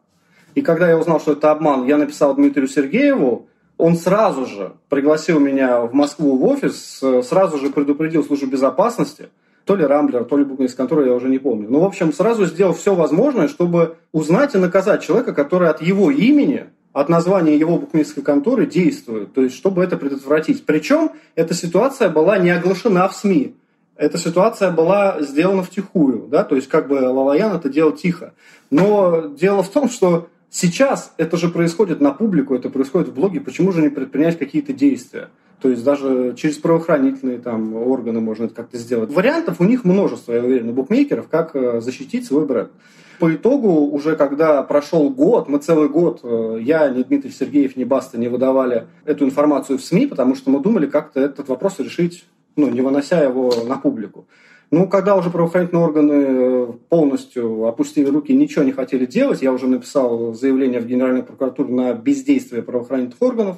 И 0.54 0.62
когда 0.62 0.88
я 0.88 0.98
узнал, 0.98 1.20
что 1.20 1.32
это 1.32 1.50
обман, 1.50 1.86
я 1.86 1.96
написал 1.98 2.34
Дмитрию 2.34 2.68
Сергееву, 2.68 3.48
он 3.76 3.96
сразу 3.96 4.44
же 4.46 4.72
пригласил 4.88 5.38
меня 5.38 5.82
в 5.82 5.92
Москву 5.94 6.36
в 6.36 6.44
офис, 6.44 6.98
э, 7.00 7.22
сразу 7.22 7.58
же 7.58 7.70
предупредил 7.70 8.24
службу 8.24 8.46
безопасности– 8.46 9.28
то 9.68 9.76
ли 9.76 9.84
Рамблер, 9.84 10.24
то 10.24 10.38
ли 10.38 10.44
букмекерская 10.44 10.86
контора, 10.86 11.06
я 11.06 11.12
уже 11.12 11.28
не 11.28 11.38
помню. 11.38 11.68
Ну, 11.68 11.80
в 11.80 11.84
общем, 11.84 12.10
сразу 12.10 12.46
сделал 12.46 12.72
все 12.72 12.94
возможное, 12.94 13.48
чтобы 13.48 13.96
узнать 14.12 14.54
и 14.54 14.58
наказать 14.58 15.02
человека, 15.02 15.34
который 15.34 15.68
от 15.68 15.82
его 15.82 16.10
имени, 16.10 16.68
от 17.00 17.08
названия 17.08 17.56
его 17.56 17.78
букмекерской 17.78 18.22
конторы 18.22 18.66
действует. 18.66 19.32
То 19.32 19.42
есть, 19.42 19.56
чтобы 19.56 19.84
это 19.84 19.96
предотвратить. 19.96 20.64
Причем 20.66 21.12
эта 21.34 21.54
ситуация 21.54 22.08
была 22.08 22.38
не 22.38 22.50
оглашена 22.50 23.08
в 23.08 23.14
СМИ. 23.14 23.54
Эта 23.96 24.16
ситуация 24.18 24.70
была 24.70 25.20
сделана 25.20 25.62
втихую, 25.62 26.28
да, 26.28 26.44
то 26.44 26.54
есть 26.54 26.68
как 26.68 26.86
бы 26.86 26.94
Лалаян 26.94 27.56
это 27.56 27.68
делал 27.68 27.92
тихо. 27.92 28.32
Но 28.70 29.26
дело 29.26 29.62
в 29.62 29.68
том, 29.70 29.88
что 29.88 30.28
Сейчас 30.50 31.12
это 31.18 31.36
же 31.36 31.48
происходит 31.50 32.00
на 32.00 32.10
публику, 32.12 32.54
это 32.54 32.70
происходит 32.70 33.08
в 33.08 33.14
блоге, 33.14 33.40
почему 33.40 33.70
же 33.70 33.82
не 33.82 33.90
предпринять 33.90 34.38
какие-то 34.38 34.72
действия? 34.72 35.28
То 35.60 35.68
есть 35.68 35.84
даже 35.84 36.34
через 36.36 36.56
правоохранительные 36.56 37.38
там, 37.38 37.74
органы 37.74 38.20
можно 38.20 38.44
это 38.44 38.54
как-то 38.54 38.78
сделать. 38.78 39.12
Вариантов 39.12 39.60
у 39.60 39.64
них 39.64 39.84
множество, 39.84 40.32
я 40.32 40.42
уверен, 40.42 40.70
у 40.70 40.72
букмекеров, 40.72 41.28
как 41.28 41.54
э, 41.54 41.80
защитить 41.80 42.26
свой 42.26 42.46
бренд. 42.46 42.70
По 43.18 43.34
итогу, 43.34 43.86
уже 43.90 44.14
когда 44.14 44.62
прошел 44.62 45.10
год, 45.10 45.48
мы 45.48 45.58
целый 45.58 45.88
год, 45.88 46.20
э, 46.22 46.58
я, 46.62 46.88
ни 46.88 47.02
Дмитрий 47.02 47.32
Сергеев, 47.32 47.76
ни 47.76 47.82
Баста 47.82 48.16
не 48.16 48.28
выдавали 48.28 48.86
эту 49.04 49.24
информацию 49.24 49.78
в 49.78 49.84
СМИ, 49.84 50.06
потому 50.06 50.36
что 50.36 50.50
мы 50.50 50.60
думали 50.60 50.86
как-то 50.86 51.20
этот 51.20 51.48
вопрос 51.48 51.80
решить, 51.80 52.24
ну, 52.54 52.70
не 52.70 52.80
вынося 52.80 53.20
его 53.20 53.52
на 53.66 53.76
публику. 53.76 54.28
Ну, 54.70 54.86
когда 54.86 55.16
уже 55.16 55.30
правоохранительные 55.30 55.84
органы 55.84 56.12
э, 56.12 56.72
полностью 56.88 57.66
опустили 57.66 58.08
руки 58.08 58.32
и 58.32 58.36
ничего 58.36 58.64
не 58.64 58.72
хотели 58.72 59.04
делать, 59.04 59.42
я 59.42 59.52
уже 59.52 59.66
написал 59.66 60.32
заявление 60.34 60.80
в 60.80 60.86
Генеральную 60.86 61.24
прокуратуру 61.24 61.74
на 61.74 61.94
бездействие 61.94 62.62
правоохранительных 62.62 63.20
органов, 63.20 63.56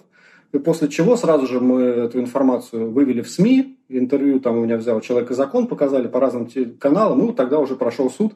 и 0.52 0.58
после 0.58 0.88
чего 0.88 1.16
сразу 1.16 1.46
же 1.46 1.60
мы 1.60 1.82
эту 1.82 2.18
информацию 2.18 2.90
вывели 2.90 3.20
в 3.20 3.28
СМИ, 3.28 3.76
интервью 3.90 4.40
там 4.40 4.56
у 4.56 4.64
меня 4.64 4.78
взял 4.78 5.00
«Человек 5.02 5.32
и 5.32 5.34
закон», 5.34 5.66
показали 5.66 6.08
по 6.08 6.18
разным 6.18 6.48
каналам, 6.78 7.18
ну, 7.18 7.32
тогда 7.32 7.58
уже 7.58 7.76
прошел 7.76 8.08
суд, 8.10 8.32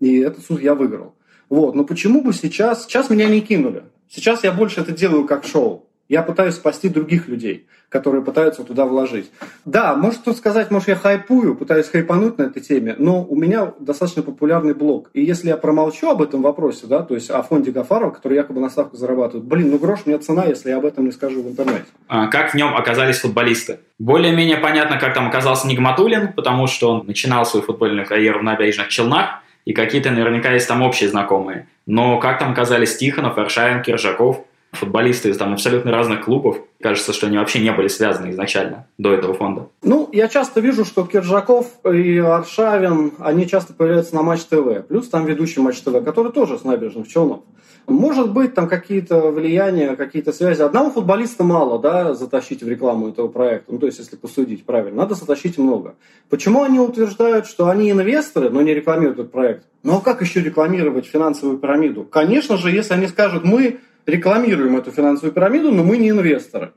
и 0.00 0.18
этот 0.18 0.44
суд 0.44 0.60
я 0.60 0.74
выиграл. 0.74 1.14
Вот. 1.48 1.74
Но 1.74 1.84
почему 1.84 2.22
бы 2.22 2.32
сейчас... 2.32 2.84
Сейчас 2.84 3.10
меня 3.10 3.26
не 3.26 3.40
кинули. 3.40 3.84
Сейчас 4.08 4.44
я 4.44 4.52
больше 4.52 4.80
это 4.80 4.92
делаю 4.92 5.26
как 5.26 5.44
шоу. 5.44 5.86
Я 6.08 6.22
пытаюсь 6.22 6.54
спасти 6.54 6.88
других 6.88 7.26
людей, 7.26 7.66
которые 7.88 8.22
пытаются 8.22 8.62
туда 8.62 8.84
вложить. 8.84 9.28
Да, 9.64 9.96
может 9.96 10.20
кто 10.20 10.34
сказать, 10.34 10.70
может 10.70 10.86
я 10.86 10.94
хайпую, 10.94 11.56
пытаюсь 11.56 11.88
хайпануть 11.88 12.38
на 12.38 12.44
этой 12.44 12.62
теме, 12.62 12.94
но 12.96 13.24
у 13.24 13.34
меня 13.34 13.72
достаточно 13.80 14.22
популярный 14.22 14.72
блог. 14.72 15.10
И 15.14 15.24
если 15.24 15.48
я 15.48 15.56
промолчу 15.56 16.08
об 16.08 16.22
этом 16.22 16.42
вопросе, 16.42 16.86
да, 16.86 17.02
то 17.02 17.14
есть 17.14 17.28
о 17.30 17.42
фонде 17.42 17.72
Гафарова, 17.72 18.10
который 18.10 18.34
якобы 18.34 18.60
на 18.60 18.70
ставку 18.70 18.96
зарабатывает, 18.96 19.48
блин, 19.48 19.70
ну 19.72 19.78
грош 19.78 20.06
мне 20.06 20.16
цена, 20.18 20.44
если 20.44 20.70
я 20.70 20.76
об 20.76 20.84
этом 20.84 21.06
не 21.06 21.12
скажу 21.12 21.42
в 21.42 21.48
интернете. 21.48 21.86
А 22.06 22.28
как 22.28 22.52
в 22.52 22.54
нем 22.54 22.76
оказались 22.76 23.18
футболисты? 23.18 23.80
Более-менее 23.98 24.58
понятно, 24.58 25.00
как 25.00 25.12
там 25.12 25.26
оказался 25.26 25.66
Нигматулин, 25.66 26.34
потому 26.34 26.68
что 26.68 26.92
он 26.92 27.06
начинал 27.06 27.44
свою 27.44 27.66
футбольную 27.66 28.06
карьеру 28.06 28.38
в 28.38 28.42
набережных 28.44 28.88
Челнах, 28.88 29.42
и 29.66 29.74
какие-то 29.74 30.10
наверняка 30.10 30.52
есть 30.52 30.66
там 30.66 30.80
общие 30.80 31.10
знакомые. 31.10 31.66
Но 31.84 32.18
как 32.18 32.38
там 32.38 32.52
оказались 32.52 32.96
Тихонов, 32.96 33.36
Аршавин, 33.36 33.82
Киржаков– 33.82 34.44
футболисты 34.76 35.30
из 35.30 35.36
там 35.36 35.52
абсолютно 35.52 35.90
разных 35.90 36.24
клубов. 36.24 36.58
Кажется, 36.80 37.12
что 37.12 37.26
они 37.26 37.38
вообще 37.38 37.60
не 37.60 37.72
были 37.72 37.88
связаны 37.88 38.30
изначально 38.30 38.86
до 38.98 39.12
этого 39.12 39.34
фонда. 39.34 39.68
Ну, 39.82 40.08
я 40.12 40.28
часто 40.28 40.60
вижу, 40.60 40.84
что 40.84 41.04
Киржаков 41.04 41.66
и 41.84 42.18
Аршавин, 42.18 43.14
они 43.18 43.46
часто 43.48 43.72
появляются 43.72 44.14
на 44.14 44.22
Матч 44.22 44.44
ТВ. 44.44 44.86
Плюс 44.88 45.08
там 45.08 45.26
ведущий 45.26 45.60
Матч 45.60 45.80
ТВ, 45.80 46.04
который 46.04 46.32
тоже 46.32 46.58
с 46.58 46.64
набережных 46.64 47.08
Челнов. 47.08 47.40
Может 47.86 48.32
быть, 48.32 48.54
там 48.54 48.68
какие-то 48.68 49.30
влияния, 49.30 49.94
какие-то 49.94 50.32
связи. 50.32 50.60
Одного 50.60 50.90
футболиста 50.90 51.44
мало, 51.44 51.78
да, 51.78 52.14
затащить 52.14 52.62
в 52.62 52.68
рекламу 52.68 53.08
этого 53.10 53.28
проекта. 53.28 53.72
Ну, 53.72 53.78
то 53.78 53.86
есть, 53.86 53.98
если 54.00 54.16
посудить 54.16 54.64
правильно, 54.64 55.02
надо 55.02 55.14
затащить 55.14 55.56
много. 55.56 55.94
Почему 56.28 56.64
они 56.64 56.80
утверждают, 56.80 57.46
что 57.46 57.68
они 57.68 57.92
инвесторы, 57.92 58.50
но 58.50 58.60
не 58.60 58.74
рекламируют 58.74 59.20
этот 59.20 59.32
проект? 59.32 59.66
Ну, 59.84 59.98
а 59.98 60.00
как 60.00 60.20
еще 60.20 60.40
рекламировать 60.40 61.06
финансовую 61.06 61.58
пирамиду? 61.58 62.02
Конечно 62.02 62.56
же, 62.56 62.72
если 62.72 62.94
они 62.94 63.06
скажут, 63.06 63.44
мы 63.44 63.78
рекламируем 64.06 64.76
эту 64.76 64.90
финансовую 64.90 65.32
пирамиду, 65.32 65.72
но 65.72 65.84
мы 65.84 65.98
не 65.98 66.10
инвесторы. 66.10 66.72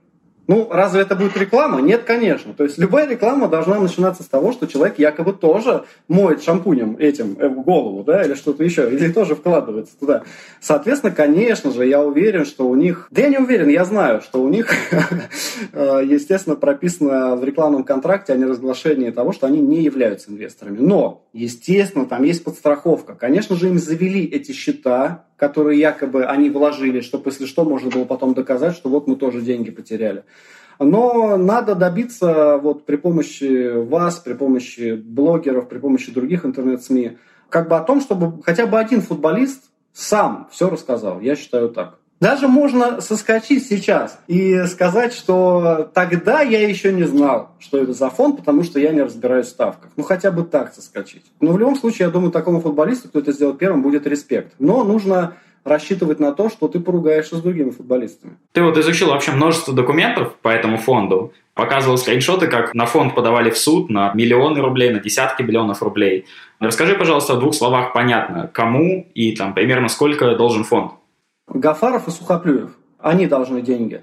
Ну, 0.50 0.68
разве 0.72 1.02
это 1.02 1.16
будет 1.16 1.38
реклама? 1.38 1.80
Нет, 1.80 2.06
конечно. 2.06 2.56
То 2.56 2.64
есть 2.64 2.80
любая 2.80 3.08
реклама 3.08 3.48
должна 3.48 3.80
начинаться 3.80 4.24
с 4.24 4.26
того, 4.26 4.52
что 4.52 4.66
человек 4.66 4.98
якобы 4.98 5.34
тоже 5.34 5.84
моет 6.08 6.42
шампунем 6.42 6.98
этим 6.98 7.38
э, 7.38 7.48
в 7.48 7.62
голову, 7.62 8.04
да, 8.04 8.24
или 8.24 8.34
что-то 8.34 8.64
еще, 8.64 8.92
или 8.92 9.12
тоже 9.12 9.36
вкладывается 9.36 9.96
туда. 10.00 10.24
Соответственно, 10.60 11.14
конечно 11.14 11.70
же, 11.72 11.86
я 11.86 12.02
уверен, 12.02 12.46
что 12.46 12.68
у 12.68 12.74
них... 12.74 13.08
Да 13.12 13.22
я 13.22 13.28
не 13.28 13.38
уверен, 13.38 13.68
я 13.68 13.86
знаю, 13.86 14.22
что 14.22 14.42
у 14.42 14.50
них, 14.50 14.74
э, 15.72 16.02
естественно, 16.04 16.56
прописано 16.56 17.36
в 17.36 17.44
рекламном 17.44 17.84
контракте 17.84 18.34
о 18.34 18.36
неразглашении 18.36 19.12
того, 19.12 19.34
что 19.34 19.46
они 19.46 19.60
не 19.62 19.84
являются 19.84 20.32
инвесторами. 20.32 20.80
Но, 20.80 21.28
естественно, 21.32 22.08
там 22.08 22.24
есть 22.24 22.44
подстраховка. 22.44 23.14
Конечно 23.14 23.56
же, 23.56 23.68
им 23.68 23.78
завели 23.78 24.26
эти 24.26 24.52
счета, 24.52 25.26
которые 25.40 25.80
якобы 25.80 26.26
они 26.26 26.50
вложили, 26.50 27.00
чтобы, 27.00 27.30
если 27.30 27.46
что, 27.46 27.64
можно 27.64 27.90
было 27.90 28.04
потом 28.04 28.34
доказать, 28.34 28.76
что 28.76 28.90
вот 28.90 29.08
мы 29.08 29.16
тоже 29.16 29.42
деньги 29.42 29.72
потеряли. 29.72 30.24
Но 30.80 31.38
надо 31.38 31.76
добиться 31.76 32.58
вот 32.58 32.86
при 32.86 32.96
помощи 32.96 33.72
вас, 33.84 34.20
при 34.20 34.34
помощи 34.34 34.96
блогеров, 34.96 35.68
при 35.68 35.78
помощи 35.78 36.12
других 36.12 36.46
интернет-СМИ, 36.46 37.18
как 37.50 37.68
бы 37.68 37.76
о 37.76 37.82
том, 37.82 38.00
чтобы 38.00 38.42
хотя 38.44 38.66
бы 38.66 38.80
один 38.80 39.02
футболист 39.02 39.66
сам 39.92 40.48
все 40.52 40.70
рассказал. 40.70 41.20
Я 41.20 41.36
считаю 41.36 41.70
так. 41.70 42.00
Даже 42.20 42.50
можно 42.50 43.00
соскочить 43.00 43.66
сейчас 43.66 44.20
и 44.28 44.66
сказать, 44.66 45.14
что 45.14 45.90
тогда 45.94 46.42
я 46.42 46.68
еще 46.68 46.92
не 46.92 47.04
знал, 47.04 47.52
что 47.60 47.78
это 47.78 47.94
за 47.94 48.10
фонд, 48.10 48.38
потому 48.38 48.64
что 48.64 48.78
я 48.78 48.92
не 48.92 49.02
разбираюсь 49.02 49.48
в 49.48 49.52
ставках. 49.52 49.90
Ну, 49.96 50.04
хотя 50.04 50.30
бы 50.30 50.44
так 50.44 50.74
соскочить. 50.74 51.24
Но 51.40 51.54
в 51.54 51.58
любом 51.60 51.78
случае, 51.78 52.08
я 52.08 52.12
думаю, 52.12 52.32
такому 52.32 52.60
футболисту, 52.60 53.08
кто 53.08 53.20
это 53.20 53.32
сделал 53.32 53.54
первым, 53.54 53.82
будет 53.82 54.06
респект. 54.06 54.54
Но 54.60 54.84
нужно 54.84 55.36
рассчитывать 55.64 56.20
на 56.20 56.32
то, 56.32 56.50
что 56.50 56.68
ты 56.68 56.80
поругаешься 56.80 57.36
с 57.36 57.42
другими 57.42 57.70
футболистами. 57.72 58.38
Ты 58.52 58.64
вот 58.64 58.78
изучил 58.78 59.10
вообще 59.10 59.32
множество 59.32 59.74
документов 59.74 60.36
по 60.42 60.50
этому 60.50 60.78
фонду, 60.78 61.34
показывал 61.54 61.98
скриншоты, 61.98 62.48
как 62.48 62.74
на 62.74 62.86
фонд 62.86 63.16
подавали 63.16 63.50
в 63.50 63.58
суд 63.58 63.90
на 63.90 64.14
миллионы 64.14 64.62
рублей, 64.62 64.92
на 64.92 65.00
десятки 65.00 65.44
миллионов 65.44 65.84
рублей. 65.84 66.26
Расскажи, 66.60 66.96
пожалуйста, 66.96 67.36
в 67.36 67.40
двух 67.40 67.54
словах 67.54 67.94
понятно, 67.94 68.50
кому 68.54 69.08
и 69.14 69.36
там 69.36 69.54
примерно 69.54 69.90
сколько 69.90 70.36
должен 70.36 70.64
фонд. 70.64 70.94
Гафаров 71.48 72.08
и 72.08 72.12
Сухоплюев. 72.12 72.72
Они 73.00 73.28
должны 73.28 73.62
деньги. 73.62 74.02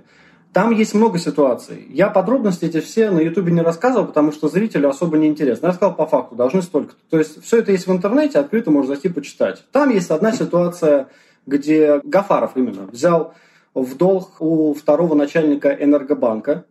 Там 0.56 0.70
есть 0.70 0.94
много 0.94 1.18
ситуаций. 1.18 1.86
Я 1.90 2.08
подробности 2.08 2.64
эти 2.64 2.80
все 2.80 3.10
на 3.10 3.20
Ютубе 3.20 3.52
не 3.52 3.60
рассказывал, 3.60 4.06
потому 4.06 4.32
что 4.32 4.48
зрителю 4.48 4.88
особо 4.88 5.18
не 5.18 5.26
интересно. 5.26 5.66
Я 5.66 5.72
рассказал 5.72 5.94
по 5.94 6.06
факту, 6.06 6.34
должны 6.34 6.62
столько. 6.62 6.94
То 7.10 7.18
есть 7.18 7.44
все 7.44 7.58
это 7.58 7.72
есть 7.72 7.86
в 7.86 7.92
интернете, 7.92 8.38
открыто 8.38 8.70
можно 8.70 8.94
зайти 8.94 9.10
почитать. 9.10 9.64
Там 9.70 9.90
есть 9.90 10.10
одна 10.10 10.32
ситуация, 10.32 11.08
где 11.46 12.00
Гафаров 12.04 12.56
именно 12.56 12.86
взял 12.86 13.34
в 13.74 13.96
долг 13.96 14.40
у 14.40 14.74
второго 14.74 15.14
начальника 15.14 15.68
Энергобанка, 15.68 16.66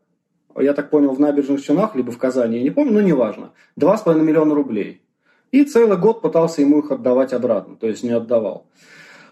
я 0.57 0.73
так 0.73 0.89
понял, 0.89 1.11
в 1.11 1.19
Набережных 1.19 1.63
Челнах, 1.63 1.95
либо 1.95 2.11
в 2.11 2.17
Казани, 2.17 2.57
я 2.57 2.63
не 2.63 2.69
помню, 2.69 2.93
но 2.93 3.01
неважно, 3.01 3.51
2,5 3.79 4.21
миллиона 4.21 4.55
рублей. 4.55 5.01
И 5.51 5.63
целый 5.63 5.97
год 5.97 6.21
пытался 6.21 6.61
ему 6.61 6.79
их 6.79 6.91
отдавать 6.91 7.33
обратно, 7.33 7.75
то 7.75 7.87
есть 7.87 8.03
не 8.03 8.11
отдавал. 8.11 8.67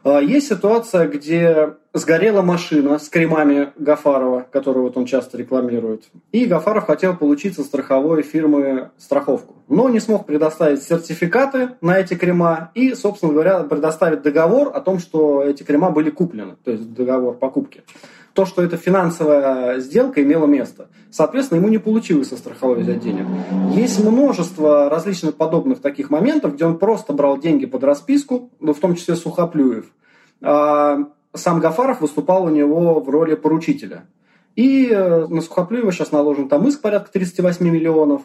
А, 0.03 0.19
есть 0.19 0.49
ситуация, 0.49 1.07
где 1.07 1.75
сгорела 1.93 2.41
машина 2.41 2.99
с 2.99 3.07
кремами 3.07 3.71
Гафарова, 3.77 4.45
которую 4.51 4.83
вот 4.83 4.97
он 4.97 5.05
часто 5.05 5.37
рекламирует. 5.37 6.05
И 6.31 6.45
Гафаров 6.45 6.85
хотел 6.85 7.15
получить 7.15 7.55
со 7.55 7.63
страховой 7.63 8.23
фирмы 8.23 8.91
страховку. 8.97 9.55
Но 9.69 9.87
не 9.89 9.99
смог 9.99 10.25
предоставить 10.25 10.83
сертификаты 10.83 11.69
на 11.81 11.97
эти 11.97 12.15
крема 12.15 12.71
и, 12.73 12.93
собственно 12.95 13.31
говоря, 13.31 13.63
предоставить 13.63 14.23
договор 14.23 14.71
о 14.75 14.81
том, 14.81 14.99
что 14.99 15.43
эти 15.43 15.63
крема 15.63 15.91
были 15.91 16.09
куплены. 16.09 16.57
То 16.63 16.71
есть 16.71 16.93
договор 16.93 17.35
покупки. 17.35 17.83
То, 18.33 18.45
что 18.45 18.63
эта 18.63 18.77
финансовая 18.77 19.79
сделка 19.79 20.23
имела 20.23 20.47
место. 20.47 20.87
Соответственно, 21.11 21.59
ему 21.59 21.69
не 21.69 21.77
получилось 21.77 22.29
со 22.29 22.37
страховой 22.37 22.81
взять 22.81 22.99
денег. 22.99 23.27
Есть 23.75 24.03
множество 24.03 24.89
различных 24.89 25.35
подобных 25.35 25.81
таких 25.81 26.09
моментов, 26.09 26.55
где 26.55 26.65
он 26.65 26.79
просто 26.79 27.13
брал 27.13 27.37
деньги 27.37 27.67
под 27.67 27.83
расписку, 27.83 28.49
ну, 28.59 28.73
в 28.73 28.79
том 28.79 28.95
числе 28.95 29.15
Сухоплюев. 29.15 29.85
А 30.41 30.97
сам 31.35 31.59
Гафаров 31.59 32.01
выступал 32.01 32.45
у 32.45 32.49
него 32.49 32.99
в 32.99 33.09
роли 33.09 33.35
поручителя. 33.35 34.05
И 34.55 34.87
э, 34.87 35.27
на 35.27 35.41
Сухоплюева 35.41 35.91
сейчас 35.91 36.11
наложен 36.11 36.47
там 36.47 36.67
иск 36.67 36.81
порядка 36.81 37.11
38 37.11 37.65
миллионов. 37.69 38.23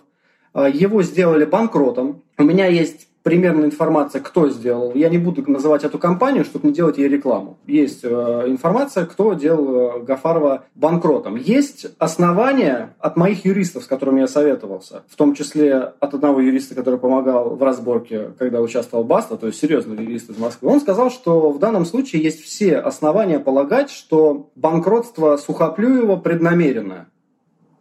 А, 0.53 0.69
его 0.69 1.03
сделали 1.03 1.45
банкротом. 1.45 2.23
У 2.37 2.43
меня 2.43 2.67
есть 2.67 3.08
примерная 3.29 3.67
информация, 3.67 4.23
кто 4.23 4.49
сделал. 4.49 4.95
Я 4.95 5.11
не 5.11 5.19
буду 5.19 5.45
называть 5.51 5.85
эту 5.85 5.99
компанию, 5.99 6.47
чтобы 6.47 6.67
не 6.67 6.73
делать 6.73 6.97
ей 6.97 7.09
рекламу. 7.09 7.59
Есть 7.67 8.01
э, 8.03 8.09
информация, 8.47 9.05
кто 9.05 9.35
делал 9.35 9.99
э, 9.99 10.03
Гафарова 10.03 10.65
банкротом. 10.75 11.37
Есть 11.37 11.89
основания 11.99 12.97
от 12.99 13.19
моих 13.19 13.45
юристов, 13.45 13.85
с 13.85 13.87
которыми 13.87 14.21
я 14.21 14.29
советовался, 14.29 15.03
в 15.11 15.17
том 15.17 15.35
числе 15.35 15.75
от 15.75 16.15
одного 16.15 16.41
юриста, 16.41 16.75
который 16.75 16.99
помогал 16.99 17.55
в 17.55 17.63
разборке, 17.63 18.31
когда 18.39 18.63
участвовал 18.63 19.05
Баста, 19.05 19.37
то 19.37 19.49
есть 19.49 19.61
серьезный 19.61 20.03
юрист 20.03 20.31
из 20.31 20.39
Москвы. 20.39 20.71
Он 20.71 20.81
сказал, 20.81 21.11
что 21.11 21.51
в 21.51 21.59
данном 21.59 21.85
случае 21.85 22.23
есть 22.23 22.41
все 22.43 22.79
основания 22.79 23.41
полагать, 23.41 23.91
что 23.91 24.49
банкротство 24.55 25.37
Сухоплюева 25.37 26.17
преднамеренное. 26.17 27.09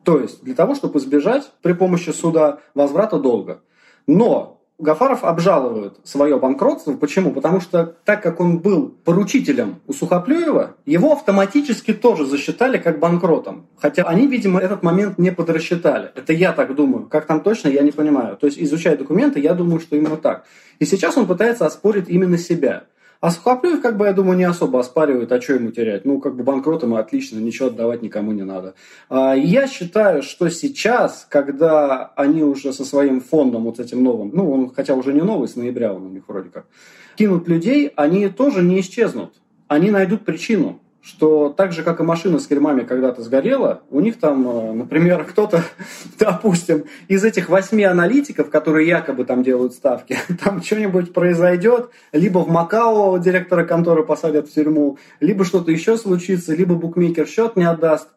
То 0.04 0.20
есть 0.20 0.44
для 0.44 0.56
того, 0.56 0.76
чтобы 0.76 1.00
избежать 1.00 1.50
при 1.62 1.72
помощи 1.72 2.10
суда 2.10 2.60
возврата 2.74 3.18
долга. 3.18 3.62
Но 4.08 4.57
Гафаров 4.80 5.24
обжалует 5.24 5.96
свое 6.04 6.38
банкротство. 6.38 6.94
Почему? 6.94 7.32
Потому 7.32 7.60
что 7.62 7.96
так 8.06 8.22
как 8.22 8.40
он 8.40 8.60
был 8.60 8.90
поручителем 9.04 9.82
у 9.88 9.94
Сухоплюева, 9.94 10.76
его 10.86 11.14
автоматически 11.14 11.94
тоже 11.94 12.28
засчитали 12.28 12.78
как 12.78 13.00
банкротом. 13.00 13.66
Хотя 13.80 14.04
они, 14.04 14.28
видимо, 14.28 14.60
этот 14.60 14.84
момент 14.84 15.18
не 15.18 15.32
подрасчитали. 15.32 16.12
Это 16.14 16.32
я 16.32 16.54
так 16.54 16.76
думаю. 16.76 17.08
Как 17.08 17.26
там 17.26 17.42
точно, 17.42 17.70
я 17.70 17.82
не 17.82 17.92
понимаю. 17.92 18.38
То 18.38 18.46
есть, 18.46 18.60
изучая 18.60 18.96
документы, 18.96 19.40
я 19.40 19.56
думаю, 19.56 19.80
что 19.80 19.96
именно 19.96 20.18
так. 20.18 20.46
И 20.78 20.86
сейчас 20.86 21.18
он 21.18 21.26
пытается 21.26 21.66
оспорить 21.66 22.08
именно 22.08 22.38
себя. 22.38 22.84
А 23.20 23.32
Сухоплюев, 23.32 23.82
как 23.82 23.98
бы, 23.98 24.06
я 24.06 24.14
думаю, 24.14 24.38
не 24.38 24.44
особо 24.44 24.80
оспаривает, 24.80 25.32
а 25.32 25.42
что 25.42 25.54
ему 25.54 25.72
терять. 25.72 26.06
Ну, 26.06 26.20
как 26.20 26.36
бы 26.36 26.44
банкротом 26.44 26.96
и 26.96 27.00
отлично, 27.00 27.40
ничего 27.40 27.68
отдавать 27.68 28.02
никому 28.02 28.32
не 28.32 28.44
надо. 28.44 28.76
А, 29.10 29.34
я 29.34 29.68
считаю, 29.68 30.22
что 30.22 30.50
сейчас, 30.50 31.26
когда 31.30 32.12
они 32.16 32.44
уже 32.44 32.74
со 32.74 32.86
своим 32.86 33.22
фондом, 33.22 33.64
вот 33.64 33.80
этим 33.80 34.04
новым, 34.04 34.32
ну, 34.34 34.52
он 34.52 34.74
хотя 34.74 34.94
уже 34.94 35.14
не 35.14 35.22
новый, 35.22 35.48
с 35.48 35.56
ноября 35.56 35.94
он 35.94 36.06
у 36.06 36.10
них 36.10 36.24
вроде 36.28 36.50
как, 36.50 36.66
кинут 37.16 37.48
людей, 37.48 37.92
они 37.96 38.30
тоже 38.30 38.62
не 38.62 38.80
исчезнут. 38.80 39.34
Они 39.68 39.92
найдут 39.92 40.24
причину 40.24 40.80
что 41.08 41.54
так 41.56 41.72
же, 41.72 41.84
как 41.84 42.02
и 42.02 42.04
машина 42.04 42.38
с 42.38 42.48
кермами 42.48 42.82
когда-то 42.82 43.22
сгорела, 43.22 43.82
у 43.90 44.02
них 44.02 44.20
там, 44.20 44.48
э, 44.48 44.74
например, 44.74 45.24
кто-то, 45.30 45.64
допустим, 46.20 46.84
из 47.08 47.24
этих 47.24 47.48
восьми 47.48 47.86
аналитиков, 47.86 48.50
которые 48.50 48.88
якобы 48.88 49.24
там 49.24 49.42
делают 49.42 49.74
ставки, 49.74 50.18
там 50.44 50.62
что-нибудь 50.62 51.14
произойдет, 51.14 51.92
либо 52.12 52.40
в 52.40 52.50
Макао 52.50 53.18
директора 53.20 53.64
конторы 53.64 54.04
посадят 54.04 54.50
в 54.50 54.54
тюрьму, 54.54 54.98
либо 55.22 55.46
что-то 55.46 55.72
еще 55.72 55.98
случится, 55.98 56.54
либо 56.54 56.76
букмекер 56.76 57.26
счет 57.26 57.56
не 57.56 57.64
отдаст. 57.64 58.10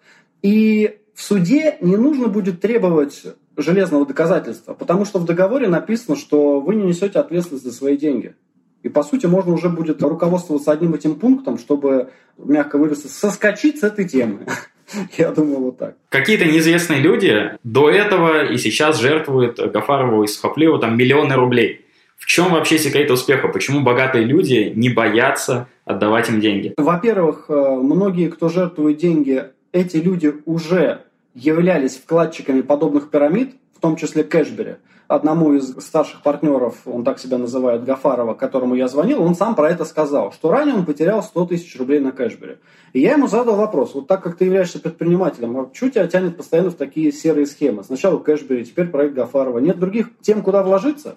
И 0.42 0.98
в 1.14 1.22
суде 1.22 1.76
не 1.80 1.96
нужно 1.96 2.26
будет 2.26 2.60
требовать 2.60 3.22
железного 3.56 4.04
доказательства, 4.04 4.74
потому 4.74 5.04
что 5.04 5.20
в 5.20 5.26
договоре 5.26 5.68
написано, 5.68 6.16
что 6.16 6.60
вы 6.60 6.74
не 6.74 6.84
несете 6.84 7.20
ответственность 7.20 7.64
за 7.64 7.72
свои 7.72 7.96
деньги. 7.96 8.34
И, 8.82 8.88
по 8.88 9.02
сути, 9.02 9.26
можно 9.26 9.52
уже 9.52 9.68
будет 9.68 10.02
руководствоваться 10.02 10.72
одним 10.72 10.94
этим 10.94 11.16
пунктом, 11.16 11.58
чтобы, 11.58 12.10
мягко 12.38 12.78
выразиться, 12.78 13.08
соскочить 13.08 13.80
с 13.80 13.82
этой 13.82 14.08
темы. 14.08 14.46
Я 15.18 15.30
думаю, 15.32 15.60
вот 15.60 15.78
так. 15.78 15.96
Какие-то 16.08 16.46
неизвестные 16.46 17.00
люди 17.00 17.52
до 17.62 17.90
этого 17.90 18.44
и 18.46 18.56
сейчас 18.56 18.98
жертвуют 18.98 19.58
Гафарову 19.58 20.24
и 20.24 20.26
Сухоплеву 20.26 20.78
там 20.78 20.96
миллионы 20.96 21.34
рублей. 21.34 21.84
В 22.16 22.26
чем 22.26 22.52
вообще 22.52 22.78
секрет 22.78 23.10
успеха? 23.10 23.48
Почему 23.48 23.80
богатые 23.80 24.24
люди 24.24 24.72
не 24.74 24.90
боятся 24.90 25.68
отдавать 25.84 26.28
им 26.28 26.40
деньги? 26.40 26.74
Во-первых, 26.76 27.46
э, 27.48 27.52
многие, 27.52 28.28
кто 28.28 28.48
жертвует 28.48 28.98
деньги, 28.98 29.44
эти 29.72 29.96
люди 29.96 30.34
уже 30.44 31.02
являлись 31.34 31.96
вкладчиками 31.96 32.60
подобных 32.60 33.10
пирамид, 33.10 33.54
в 33.74 33.80
том 33.80 33.96
числе 33.96 34.24
Кэшбери 34.24 34.76
одному 35.10 35.54
из 35.54 35.74
старших 35.84 36.22
партнеров, 36.22 36.82
он 36.86 37.02
так 37.02 37.18
себя 37.18 37.36
называет, 37.36 37.82
Гафарова, 37.84 38.34
которому 38.34 38.76
я 38.76 38.86
звонил, 38.86 39.20
он 39.20 39.34
сам 39.34 39.56
про 39.56 39.68
это 39.68 39.84
сказал, 39.84 40.30
что 40.30 40.52
ранее 40.52 40.76
он 40.76 40.86
потерял 40.86 41.20
100 41.20 41.46
тысяч 41.46 41.76
рублей 41.76 41.98
на 41.98 42.12
Кэшбери. 42.12 42.60
И 42.92 43.00
я 43.00 43.14
ему 43.14 43.26
задал 43.26 43.56
вопрос, 43.56 43.92
вот 43.94 44.06
так 44.06 44.22
как 44.22 44.36
ты 44.36 44.44
являешься 44.44 44.78
предпринимателем, 44.78 45.58
а 45.58 45.70
что 45.72 45.90
тебя 45.90 46.06
тянет 46.06 46.36
постоянно 46.36 46.70
в 46.70 46.76
такие 46.76 47.10
серые 47.10 47.46
схемы? 47.46 47.82
Сначала 47.82 48.18
Кэшбери, 48.20 48.64
теперь 48.64 48.86
проект 48.86 49.14
Гафарова. 49.14 49.58
Нет 49.58 49.80
других 49.80 50.10
тем, 50.20 50.42
куда 50.42 50.62
вложиться? 50.62 51.16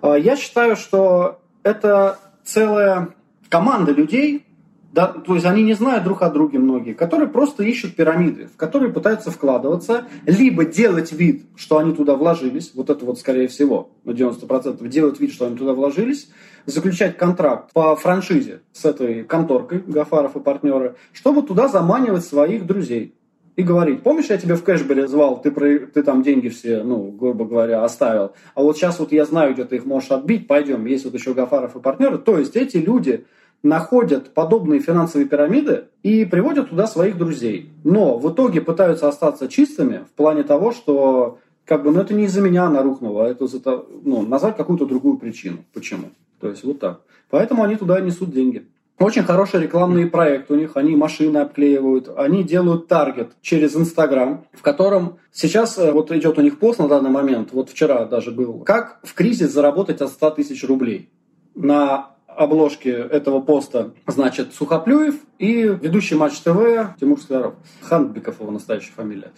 А, 0.00 0.14
я 0.14 0.36
считаю, 0.36 0.76
что 0.76 1.40
это 1.64 2.20
целая 2.44 3.14
команда 3.48 3.90
людей, 3.90 4.46
да, 4.94 5.08
то 5.08 5.34
есть 5.34 5.44
они 5.44 5.64
не 5.64 5.74
знают 5.74 6.04
друг 6.04 6.22
о 6.22 6.30
друге 6.30 6.60
многие, 6.60 6.92
которые 6.92 7.28
просто 7.28 7.64
ищут 7.64 7.96
пирамиды, 7.96 8.46
в 8.46 8.56
которые 8.56 8.92
пытаются 8.92 9.32
вкладываться, 9.32 10.04
либо 10.24 10.64
делать 10.64 11.10
вид, 11.10 11.46
что 11.56 11.78
они 11.78 11.92
туда 11.92 12.14
вложились, 12.14 12.70
вот 12.74 12.90
это 12.90 13.04
вот 13.04 13.18
скорее 13.18 13.48
всего, 13.48 13.90
на 14.04 14.12
90% 14.12 14.86
делать 14.86 15.18
вид, 15.18 15.32
что 15.32 15.46
они 15.46 15.56
туда 15.56 15.72
вложились, 15.72 16.30
заключать 16.66 17.16
контракт 17.16 17.72
по 17.72 17.96
франшизе 17.96 18.60
с 18.72 18.84
этой 18.84 19.24
конторкой 19.24 19.82
Гафаров 19.84 20.36
и 20.36 20.40
партнеры, 20.40 20.94
чтобы 21.12 21.42
туда 21.42 21.66
заманивать 21.66 22.24
своих 22.24 22.64
друзей 22.64 23.16
и 23.56 23.64
говорить, 23.64 24.04
помнишь, 24.04 24.26
я 24.26 24.38
тебя 24.38 24.54
в 24.54 24.62
Кэшбери 24.62 25.08
звал, 25.08 25.42
ты, 25.42 25.50
про, 25.50 25.76
ты 25.80 26.04
там 26.04 26.22
деньги 26.22 26.50
все, 26.50 26.84
ну, 26.84 27.10
грубо 27.10 27.46
говоря, 27.46 27.82
оставил, 27.82 28.30
а 28.54 28.62
вот 28.62 28.76
сейчас 28.76 29.00
вот 29.00 29.10
я 29.10 29.24
знаю, 29.24 29.54
где 29.54 29.64
ты 29.64 29.74
их 29.74 29.86
можешь 29.86 30.12
отбить, 30.12 30.46
пойдем, 30.46 30.86
есть 30.86 31.04
вот 31.04 31.14
еще 31.14 31.34
Гафаров 31.34 31.74
и 31.74 31.80
партнеры. 31.80 32.18
То 32.18 32.38
есть 32.38 32.54
эти 32.54 32.76
люди 32.76 33.24
находят 33.64 34.34
подобные 34.34 34.78
финансовые 34.78 35.26
пирамиды 35.26 35.86
и 36.02 36.24
приводят 36.26 36.68
туда 36.68 36.86
своих 36.86 37.16
друзей. 37.18 37.70
Но 37.82 38.18
в 38.18 38.32
итоге 38.32 38.60
пытаются 38.60 39.08
остаться 39.08 39.48
чистыми 39.48 40.04
в 40.08 40.14
плане 40.14 40.44
того, 40.44 40.70
что 40.70 41.38
как 41.64 41.82
бы, 41.82 41.90
ну 41.90 42.00
это 42.00 42.12
не 42.12 42.24
из-за 42.24 42.42
меня 42.42 42.66
она 42.66 42.82
рухнула, 42.82 43.24
а 43.24 43.28
это, 43.28 43.46
это 43.46 43.84
ну, 44.04 44.22
назвать 44.22 44.58
какую-то 44.58 44.84
другую 44.84 45.16
причину. 45.16 45.64
Почему? 45.72 46.10
То 46.40 46.50
есть 46.50 46.62
вот 46.62 46.78
так. 46.78 47.00
Поэтому 47.30 47.64
они 47.64 47.76
туда 47.76 47.98
несут 48.00 48.30
деньги. 48.30 48.66
Очень 48.98 49.22
хороший 49.22 49.62
рекламный 49.62 50.06
проект 50.06 50.50
у 50.50 50.56
них, 50.56 50.72
они 50.76 50.94
машины 50.94 51.38
обклеивают, 51.38 52.10
они 52.16 52.44
делают 52.44 52.86
таргет 52.86 53.32
через 53.40 53.74
Инстаграм, 53.74 54.44
в 54.52 54.62
котором 54.62 55.16
сейчас 55.32 55.78
э, 55.78 55.90
вот 55.90 56.12
идет 56.12 56.38
у 56.38 56.42
них 56.42 56.60
пост 56.60 56.78
на 56.78 56.86
данный 56.86 57.10
момент, 57.10 57.48
вот 57.52 57.70
вчера 57.70 58.04
даже 58.04 58.30
был, 58.30 58.60
как 58.60 59.00
в 59.02 59.14
кризис 59.14 59.52
заработать 59.52 60.00
от 60.00 60.10
100 60.10 60.30
тысяч 60.32 60.62
рублей. 60.62 61.08
На 61.56 62.13
обложке 62.36 62.90
этого 62.90 63.40
поста, 63.40 63.90
значит, 64.06 64.54
Сухоплюев 64.54 65.16
и 65.38 65.62
ведущий 65.62 66.14
Матч 66.14 66.38
ТВ 66.40 66.98
Тимур 67.00 67.20
Скляров. 67.20 67.54
Ханбиков 67.82 68.40
его 68.40 68.50
настоящая 68.50 68.92
фамилия. 68.92 69.32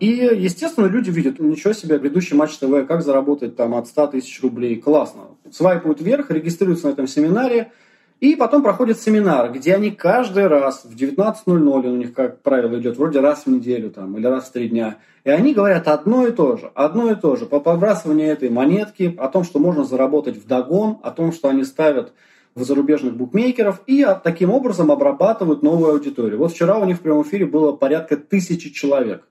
И, 0.00 0.08
естественно, 0.08 0.86
люди 0.86 1.10
видят, 1.10 1.38
ничего 1.38 1.72
себе, 1.72 1.98
ведущий 1.98 2.34
Матч 2.34 2.56
ТВ, 2.58 2.86
как 2.86 3.02
заработать 3.02 3.56
там 3.56 3.74
от 3.74 3.86
100 3.86 4.08
тысяч 4.08 4.42
рублей, 4.42 4.76
классно. 4.76 5.22
Свайпают 5.50 6.00
вверх, 6.00 6.30
регистрируются 6.30 6.88
на 6.88 6.92
этом 6.92 7.06
семинаре, 7.06 7.70
и 8.20 8.36
потом 8.36 8.62
проходит 8.62 9.00
семинар, 9.00 9.52
где 9.52 9.74
они 9.74 9.90
каждый 9.90 10.46
раз 10.46 10.84
в 10.84 10.96
19.00, 10.96 11.86
у 11.86 11.96
них, 11.96 12.14
как 12.14 12.40
правило, 12.40 12.78
идет 12.78 12.96
вроде 12.96 13.20
раз 13.20 13.44
в 13.44 13.50
неделю 13.50 13.90
там, 13.90 14.16
или 14.16 14.26
раз 14.26 14.44
в 14.44 14.52
три 14.52 14.68
дня, 14.68 14.96
и 15.24 15.30
они 15.30 15.52
говорят 15.52 15.88
одно 15.88 16.26
и 16.26 16.32
то 16.32 16.56
же, 16.56 16.70
одно 16.74 17.10
и 17.10 17.14
то 17.14 17.36
же, 17.36 17.46
по 17.46 17.60
подбрасыванию 17.60 18.28
этой 18.28 18.50
монетки, 18.50 19.14
о 19.18 19.28
том, 19.28 19.44
что 19.44 19.58
можно 19.58 19.84
заработать 19.84 20.36
в 20.36 20.46
догон, 20.46 20.98
о 21.02 21.10
том, 21.10 21.32
что 21.32 21.48
они 21.48 21.64
ставят 21.64 22.12
зарубежных 22.54 23.16
букмекеров 23.16 23.82
и 23.86 24.06
таким 24.22 24.50
образом 24.50 24.90
обрабатывают 24.90 25.62
новую 25.62 25.92
аудиторию. 25.92 26.38
Вот 26.38 26.52
вчера 26.52 26.78
у 26.78 26.84
них 26.84 26.98
в 26.98 27.00
прямом 27.00 27.22
эфире 27.22 27.46
было 27.46 27.72
порядка 27.72 28.16
тысячи 28.16 28.70
человек. 28.70 29.26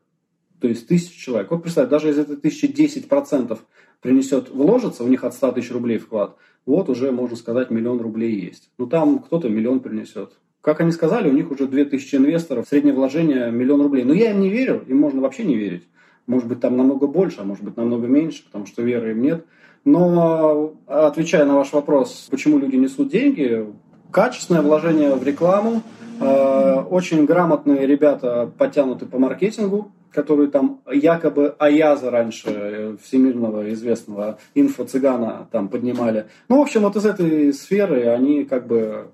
То 0.60 0.68
есть 0.68 0.88
тысячи 0.88 1.20
человек. 1.20 1.52
Вот 1.52 1.64
представь, 1.64 1.90
даже 1.90 2.10
из 2.10 2.18
этой 2.18 2.36
тысячи 2.36 2.66
10% 2.66 3.58
принесет, 4.02 4.50
вложится, 4.50 5.04
у 5.04 5.08
них 5.08 5.24
от 5.24 5.34
100 5.34 5.54
тысяч 5.54 5.72
рублей 5.72 5.98
вклад, 5.98 6.36
вот 6.66 6.90
уже, 6.90 7.12
можно 7.12 7.36
сказать, 7.36 7.70
миллион 7.70 8.00
рублей 8.00 8.40
есть. 8.40 8.70
Ну 8.78 8.88
там 8.88 9.20
кто-то 9.20 9.50
миллион 9.50 9.80
принесет. 9.80 10.34
Как 10.62 10.80
они 10.80 10.92
сказали, 10.94 11.30
у 11.30 11.34
них 11.34 11.52
уже 11.52 11.68
2000 11.68 12.16
инвесторов, 12.16 12.68
среднее 12.70 12.94
вложение 12.94 13.52
миллион 13.52 13.82
рублей. 13.82 14.06
Но 14.06 14.14
я 14.14 14.32
им 14.32 14.40
не 14.40 14.50
верю, 14.50 14.84
им 14.88 14.98
можно 14.98 15.22
вообще 15.22 15.44
не 15.44 15.58
верить. 15.58 15.84
Может 16.26 16.48
быть, 16.48 16.62
там 16.62 16.78
намного 16.78 17.08
больше, 17.08 17.42
а 17.42 17.44
может 17.44 17.66
быть, 17.66 17.76
намного 17.76 18.08
меньше, 18.08 18.46
потому 18.46 18.66
что 18.66 18.82
веры 18.82 19.12
им 19.12 19.22
нет. 19.22 19.46
Но, 19.86 20.74
отвечая 20.88 21.46
на 21.46 21.56
ваш 21.56 21.74
вопрос, 21.74 22.28
почему 22.32 22.58
люди 22.58 22.76
несут 22.76 23.10
деньги, 23.10 23.66
качественное 24.12 24.62
вложение 24.62 25.14
в 25.16 25.24
рекламу, 25.24 25.82
э, 26.22 26.84
очень 26.90 27.26
грамотные 27.26 27.86
ребята 27.86 28.50
подтянуты 28.58 29.06
по 29.06 29.20
маркетингу, 29.20 29.92
которые 30.14 30.50
там 30.50 30.80
якобы 30.90 31.56
Аяза 31.60 32.12
раньше, 32.12 32.46
э, 32.48 32.98
всемирного 33.04 33.74
известного 33.74 34.38
инфо-цыгана 34.56 35.48
там 35.52 35.68
поднимали. 35.68 36.28
Ну, 36.48 36.60
в 36.60 36.62
общем, 36.62 36.82
вот 36.82 36.96
из 36.96 37.06
этой 37.06 37.54
сферы 37.54 38.08
они 38.08 38.46
как 38.46 38.68
бы... 38.68 39.08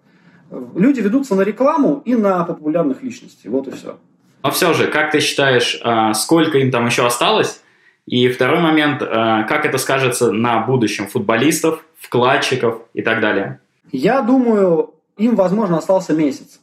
Люди 0.76 1.00
ведутся 1.00 1.36
на 1.36 1.42
рекламу 1.42 2.02
и 2.06 2.16
на 2.16 2.44
популярных 2.44 3.04
личностей. 3.04 3.50
Вот 3.50 3.68
и 3.68 3.72
все. 3.72 3.98
Но 4.42 4.52
все 4.52 4.74
же, 4.74 4.88
как 4.88 5.12
ты 5.12 5.20
считаешь, 5.20 5.80
а, 5.84 6.14
сколько 6.16 6.58
им 6.58 6.72
там 6.72 6.88
еще 6.88 7.06
осталось? 7.06 7.62
И 8.10 8.28
второй 8.28 8.60
момент, 8.60 9.04
а, 9.04 9.44
как 9.44 9.68
это 9.68 9.78
скажется 9.78 10.32
на 10.32 10.62
будущем 10.62 11.06
футболистов, 11.06 11.86
вкладчиков 12.00 12.82
и 12.96 13.04
так 13.04 13.22
далее? 13.22 13.60
Я 13.92 14.24
думаю, 14.24 14.96
им, 15.18 15.36
возможно, 15.36 15.78
остался 15.78 16.14
месяц. 16.14 16.60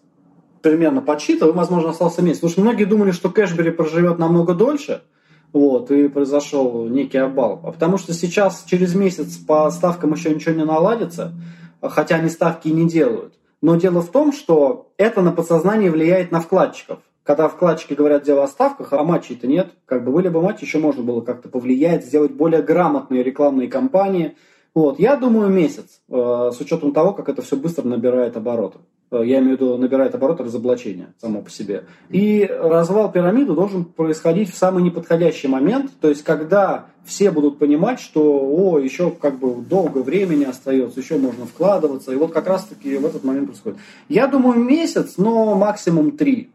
Примерно 0.61 1.03
подсчитываю, 1.03 1.53
им, 1.53 1.59
возможно, 1.59 1.91
остался 1.91 2.21
месяц. 2.21 2.41
Потому 2.41 2.51
что 2.51 2.61
многие 2.63 2.85
думали, 2.85 3.13
что 3.13 3.31
Кэшбери 3.31 3.71
проживет 3.71 4.19
намного 4.19 4.55
дольше, 4.55 5.05
вот, 5.53 5.93
и 5.93 6.09
произошел 6.09 6.89
некий 6.89 7.19
обвал. 7.19 7.61
А 7.63 7.71
потому 7.71 7.97
что 7.97 8.13
сейчас, 8.13 8.65
через 8.69 8.97
месяц, 8.97 9.37
по 9.37 9.71
ставкам 9.71 10.15
еще 10.15 10.35
ничего 10.35 10.53
не 10.53 10.65
наладится, 10.65 11.33
хотя 11.81 12.17
они 12.17 12.29
ставки 12.29 12.67
и 12.67 12.73
не 12.73 12.89
делают. 12.89 13.35
Но 13.63 13.77
дело 13.77 14.03
в 14.03 14.11
том, 14.11 14.33
что 14.33 14.91
это 14.97 15.23
на 15.23 15.31
подсознание 15.31 15.93
влияет 15.93 16.33
на 16.33 16.41
вкладчиков 16.41 16.99
когда 17.27 17.49
вкладчики 17.49 17.95
говорят 17.95 18.23
дело 18.23 18.45
о 18.45 18.49
ставках, 18.49 18.93
а 18.93 19.03
матчей-то 19.03 19.49
нет, 19.49 19.73
как 19.85 20.05
бы 20.05 20.13
были 20.13 20.29
бы 20.29 20.41
матчи, 20.41 20.65
еще 20.65 20.79
можно 20.79 21.03
было 21.03 21.21
как-то 21.21 21.49
повлиять, 21.49 22.05
сделать 22.05 22.31
более 22.31 22.63
грамотные 22.63 23.25
рекламные 23.25 23.69
кампании. 23.69 24.37
Вот. 24.75 25.01
Я 25.01 25.17
думаю, 25.17 25.49
месяц, 25.49 26.01
э, 26.09 26.51
с 26.55 26.61
учетом 26.61 26.93
того, 26.93 27.13
как 27.15 27.29
это 27.29 27.43
все 27.43 27.57
быстро 27.57 27.87
набирает 27.89 28.37
обороты. 28.37 28.79
Э, 29.11 29.23
я 29.25 29.39
имею 29.39 29.57
в 29.57 29.61
виду, 29.61 29.77
набирает 29.77 30.15
обороты 30.15 30.45
разоблачения 30.45 31.15
само 31.21 31.43
по 31.43 31.51
себе. 31.51 31.85
И 32.11 32.49
развал 32.49 33.11
пирамиды 33.11 33.55
должен 33.55 33.85
происходить 33.85 34.53
в 34.53 34.57
самый 34.57 34.85
неподходящий 34.85 35.49
момент, 35.49 35.91
то 36.01 36.09
есть 36.09 36.23
когда 36.23 36.87
все 37.05 37.33
будут 37.33 37.59
понимать, 37.59 37.99
что 37.99 38.23
о, 38.23 38.79
еще 38.79 39.11
как 39.11 39.39
бы 39.41 39.63
долго 39.63 39.99
времени 39.99 40.45
остается, 40.45 41.01
еще 41.01 41.17
можно 41.17 41.47
вкладываться, 41.47 42.13
и 42.13 42.17
вот 42.17 42.33
как 42.33 42.47
раз-таки 42.47 42.97
в 42.99 43.07
этот 43.07 43.25
момент 43.25 43.47
происходит. 43.47 43.79
Я 44.09 44.29
думаю, 44.29 44.61
месяц, 44.61 45.15
но 45.17 45.57
максимум 45.57 46.13
три. 46.13 46.51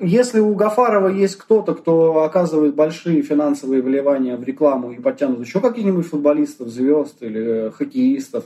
Если 0.00 0.40
у 0.40 0.54
Гафарова 0.54 1.08
есть 1.08 1.36
кто-то, 1.36 1.74
кто 1.74 2.24
оказывает 2.24 2.74
большие 2.74 3.22
финансовые 3.22 3.80
вливания 3.80 4.36
в 4.36 4.42
рекламу 4.42 4.90
и 4.92 5.00
подтянут 5.00 5.40
еще 5.40 5.60
каких-нибудь 5.60 6.06
футболистов, 6.06 6.68
звезд 6.68 7.22
или 7.22 7.70
хоккеистов, 7.70 8.44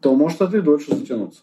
то 0.00 0.14
может 0.14 0.42
это 0.42 0.58
и 0.58 0.60
дольше 0.60 0.94
затянуться. 0.94 1.40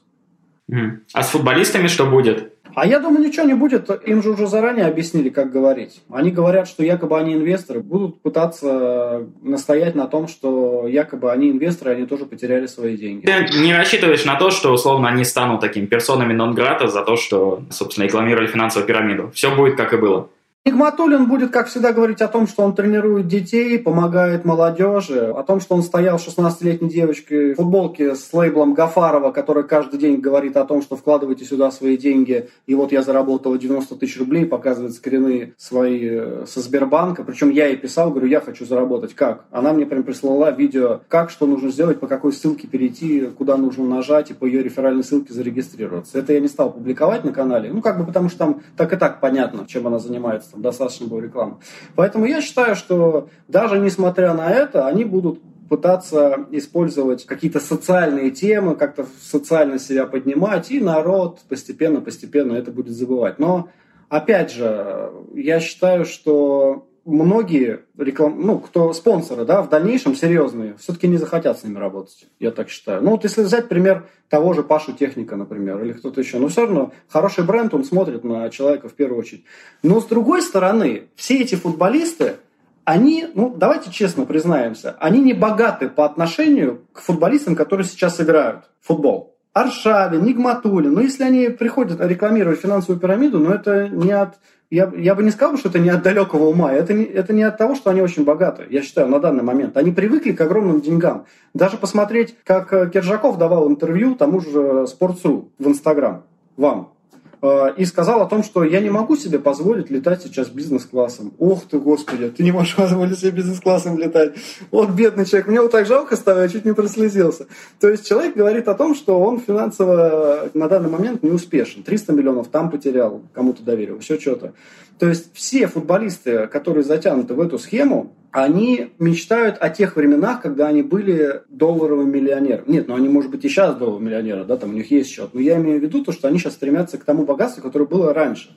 А 1.13 1.23
с 1.23 1.29
футболистами 1.29 1.87
что 1.87 2.05
будет? 2.05 2.53
А 2.79 2.85
я 2.85 2.99
думаю, 2.99 3.25
ничего 3.25 3.45
не 3.45 3.55
будет. 3.55 3.89
Им 4.07 4.23
же 4.23 4.29
уже 4.29 4.47
заранее 4.47 4.85
объяснили, 4.85 5.27
как 5.27 5.51
говорить. 5.51 6.01
Они 6.09 6.31
говорят, 6.31 6.65
что 6.65 6.81
якобы 6.81 7.17
они 7.17 7.33
инвесторы, 7.33 7.81
будут 7.81 8.21
пытаться 8.21 9.27
настоять 9.41 9.95
на 9.95 10.07
том, 10.07 10.29
что 10.29 10.87
якобы 10.87 11.29
они 11.31 11.51
инвесторы, 11.51 11.91
они 11.91 12.05
тоже 12.05 12.25
потеряли 12.25 12.67
свои 12.67 12.95
деньги. 12.95 13.25
Ты 13.25 13.59
не 13.59 13.73
рассчитываешь 13.73 14.23
на 14.23 14.35
то, 14.35 14.49
что 14.49 14.71
условно 14.71 15.09
они 15.09 15.25
станут 15.25 15.59
такими 15.59 15.87
персонами 15.87 16.31
нон-грата 16.33 16.87
за 16.87 17.01
то, 17.03 17.17
что, 17.17 17.63
собственно, 17.69 18.05
рекламировали 18.05 18.47
финансовую 18.47 18.87
пирамиду. 18.87 19.29
Все 19.33 19.53
будет 19.53 19.75
как 19.75 19.93
и 19.93 19.97
было. 19.97 20.29
Нигматуллин 20.69 21.27
будет, 21.27 21.51
как 21.51 21.67
всегда, 21.67 21.93
говорить 21.93 22.21
о 22.21 22.27
том, 22.27 22.45
что 22.45 22.63
он 22.63 22.75
тренирует 22.75 23.27
детей, 23.27 23.79
помогает 23.79 24.45
молодежи, 24.45 25.33
о 25.35 25.41
том, 25.41 25.61
что 25.61 25.73
он 25.73 25.81
стоял 25.81 26.19
с 26.19 26.27
16-летней 26.27 26.89
девочкой 26.89 27.53
в 27.53 27.55
футболке 27.55 28.13
с 28.13 28.31
лейблом 28.31 28.75
Гафарова, 28.75 29.31
который 29.31 29.63
каждый 29.63 29.99
день 29.99 30.17
говорит 30.17 30.57
о 30.57 30.65
том, 30.65 30.83
что 30.83 30.95
вкладывайте 30.95 31.43
сюда 31.43 31.71
свои 31.71 31.97
деньги, 31.97 32.49
и 32.67 32.75
вот 32.75 32.91
я 32.91 33.01
заработала 33.01 33.57
90 33.57 33.95
тысяч 33.95 34.19
рублей, 34.19 34.45
показывает 34.45 34.93
скрины 34.93 35.53
свои 35.57 36.01
э, 36.03 36.45
со 36.45 36.61
Сбербанка. 36.61 37.23
Причем 37.23 37.49
я 37.49 37.65
ей 37.67 37.77
писал, 37.77 38.11
говорю, 38.11 38.27
я 38.27 38.39
хочу 38.39 38.63
заработать. 38.65 39.15
Как? 39.15 39.45
Она 39.49 39.73
мне 39.73 39.87
прям 39.87 40.03
прислала 40.03 40.51
видео, 40.51 40.99
как, 41.07 41.31
что 41.31 41.47
нужно 41.47 41.71
сделать, 41.71 41.99
по 41.99 42.05
какой 42.05 42.31
ссылке 42.31 42.67
перейти, 42.67 43.21
куда 43.25 43.57
нужно 43.57 43.85
нажать, 43.85 44.29
и 44.29 44.35
по 44.35 44.45
ее 44.45 44.61
реферальной 44.61 45.03
ссылке 45.03 45.33
зарегистрироваться. 45.33 46.19
Это 46.19 46.33
я 46.33 46.39
не 46.41 46.47
стал 46.47 46.71
публиковать 46.71 47.23
на 47.23 47.31
канале, 47.31 47.73
ну 47.73 47.81
как 47.81 47.97
бы 47.97 48.05
потому 48.05 48.29
что 48.29 48.37
там 48.37 48.61
так 48.77 48.93
и 48.93 48.97
так 48.97 49.19
понятно, 49.19 49.65
чем 49.65 49.87
она 49.87 49.97
занимается 49.97 50.48
там 50.51 50.61
достаточно 50.61 51.07
было 51.07 51.21
рекламы. 51.21 51.57
Поэтому 51.95 52.25
я 52.25 52.41
считаю, 52.41 52.75
что 52.75 53.29
даже 53.47 53.79
несмотря 53.79 54.33
на 54.33 54.49
это, 54.49 54.87
они 54.87 55.05
будут 55.05 55.39
пытаться 55.69 56.47
использовать 56.51 57.25
какие-то 57.25 57.59
социальные 57.59 58.31
темы, 58.31 58.75
как-то 58.75 59.05
социально 59.21 59.77
себя 59.77 60.05
поднимать, 60.05 60.71
и 60.71 60.81
народ 60.81 61.41
постепенно-постепенно 61.47 62.53
это 62.53 62.71
будет 62.71 62.95
забывать. 62.95 63.37
Но, 63.39 63.69
опять 64.09 64.51
же, 64.51 65.11
я 65.35 65.59
считаю, 65.59 66.05
что 66.05 66.88
многие 67.05 67.81
реклам... 67.97 68.41
ну, 68.41 68.59
кто 68.59 68.93
спонсоры, 68.93 69.45
да, 69.45 69.61
в 69.61 69.69
дальнейшем 69.69 70.15
серьезные, 70.15 70.75
все-таки 70.79 71.07
не 71.07 71.17
захотят 71.17 71.59
с 71.59 71.63
ними 71.63 71.77
работать, 71.77 72.27
я 72.39 72.51
так 72.51 72.69
считаю. 72.69 73.01
Ну, 73.01 73.11
вот 73.11 73.23
если 73.23 73.43
взять 73.43 73.69
пример 73.69 74.07
того 74.29 74.53
же 74.53 74.63
Пашу 74.63 74.93
Техника, 74.93 75.35
например, 75.35 75.81
или 75.83 75.93
кто-то 75.93 76.21
еще, 76.21 76.39
но 76.39 76.47
все 76.47 76.61
равно 76.61 76.91
хороший 77.07 77.43
бренд, 77.43 77.73
он 77.73 77.83
смотрит 77.83 78.23
на 78.23 78.49
человека 78.49 78.89
в 78.89 78.93
первую 78.93 79.19
очередь. 79.19 79.43
Но 79.83 80.01
с 80.01 80.05
другой 80.05 80.41
стороны, 80.41 81.07
все 81.15 81.39
эти 81.39 81.55
футболисты, 81.55 82.35
они, 82.83 83.27
ну, 83.33 83.53
давайте 83.55 83.91
честно 83.91 84.25
признаемся, 84.25 84.95
они 84.99 85.19
не 85.19 85.33
богаты 85.33 85.89
по 85.89 86.05
отношению 86.05 86.85
к 86.93 87.01
футболистам, 87.01 87.55
которые 87.55 87.85
сейчас 87.85 88.19
играют 88.19 88.65
в 88.81 88.87
футбол. 88.87 89.35
Аршавин, 89.53 90.23
Нигматулин, 90.23 90.93
ну, 90.93 91.01
если 91.01 91.23
они 91.23 91.49
приходят 91.49 91.99
рекламировать 92.01 92.59
финансовую 92.59 92.99
пирамиду, 92.99 93.39
ну, 93.39 93.51
это 93.51 93.89
не 93.89 94.11
от 94.11 94.37
я, 94.71 94.91
я 94.95 95.15
бы 95.15 95.23
не 95.23 95.31
сказал, 95.31 95.57
что 95.57 95.69
это 95.69 95.79
не 95.79 95.89
от 95.89 96.03
далекого 96.03 96.45
ума. 96.45 96.71
Это 96.71 96.93
не, 96.93 97.03
это 97.03 97.33
не 97.33 97.41
от 97.41 97.57
того, 97.57 97.73
что 97.73 97.89
они 97.89 98.01
очень 98.01 98.23
богаты, 98.23 98.67
я 98.69 98.83
считаю, 98.83 99.07
на 99.07 99.19
данный 99.19 99.41
момент. 99.41 99.75
Они 99.77 99.91
привыкли 99.91 100.31
к 100.31 100.41
огромным 100.41 100.79
деньгам. 100.79 101.25
Даже 101.55 101.77
посмотреть, 101.77 102.35
как 102.43 102.69
Киржаков 102.91 103.39
давал 103.39 103.67
интервью 103.67 104.13
тому 104.13 104.41
же 104.41 104.85
Sports.ru 104.85 105.49
в 105.57 105.67
Инстаграм 105.67 106.23
вам. 106.55 106.93
Э, 107.41 107.73
и 107.77 107.85
сказал 107.85 108.21
о 108.21 108.25
том, 108.25 108.43
что 108.43 108.63
я 108.63 108.81
не 108.81 108.89
могу 108.89 109.15
себе 109.15 109.39
позволить 109.39 109.89
летать 109.89 110.21
сейчас 110.23 110.49
бизнес-классом. 110.49 111.33
Ох 111.39 111.63
ты, 111.69 111.79
господи, 111.79 112.29
ты 112.29 112.43
не 112.43 112.51
можешь 112.51 112.75
позволить 112.77 113.19
себе 113.19 113.31
бизнес-классом 113.31 113.97
летать. 113.97 114.33
Вот 114.71 114.89
бедный 114.89 115.25
человек, 115.25 115.47
мне 115.47 115.61
вот 115.61 115.71
так 115.71 115.85
жалко 115.85 116.15
стало, 116.17 116.41
я 116.41 116.49
чуть 116.49 116.65
не 116.65 116.73
прослезился. 116.73 117.47
То 117.79 117.89
есть 117.89 118.07
человек 118.07 118.35
говорит 118.35 118.67
о 118.67 118.75
том, 118.75 118.93
что 118.93 119.19
он 119.21 119.39
финансово 119.39 120.49
на 120.53 120.67
данный 120.67 120.89
момент 120.89 121.23
не 121.23 121.31
успешен. 121.31 121.83
300 121.83 122.11
миллионов 122.13 122.49
там 122.49 122.69
потерял, 122.69 123.21
кому-то 123.33 123.63
доверил, 123.63 123.99
еще 123.99 124.19
что-то. 124.19 124.53
То 124.97 125.07
есть 125.07 125.33
все 125.33 125.67
футболисты, 125.67 126.47
которые 126.47 126.83
затянуты 126.83 127.33
в 127.35 127.39
эту 127.39 127.57
схему, 127.57 128.13
они 128.31 128.91
мечтают 128.99 129.57
о 129.59 129.69
тех 129.69 129.95
временах, 129.95 130.41
когда 130.41 130.67
они 130.67 130.81
были 130.81 131.41
долларовым 131.49 132.11
миллионером. 132.11 132.65
Нет, 132.67 132.87
ну 132.87 132.95
они, 132.95 133.09
может 133.09 133.31
быть, 133.31 133.43
и 133.45 133.49
сейчас 133.49 133.75
долларовые 133.75 134.05
миллионеры, 134.05 134.45
да, 134.45 134.57
там 134.57 134.71
у 134.71 134.73
них 134.73 134.91
есть 134.91 135.09
счет. 135.09 135.29
Но 135.33 135.39
я 135.39 135.57
имею 135.57 135.79
в 135.79 135.83
виду 135.83 136.03
то, 136.03 136.11
что 136.11 136.27
они 136.27 136.37
сейчас 136.37 136.53
стремятся 136.53 136.97
к 136.97 137.03
тому 137.03 137.25
богатству, 137.25 137.63
которое 137.63 137.85
было 137.85 138.13
раньше. 138.13 138.49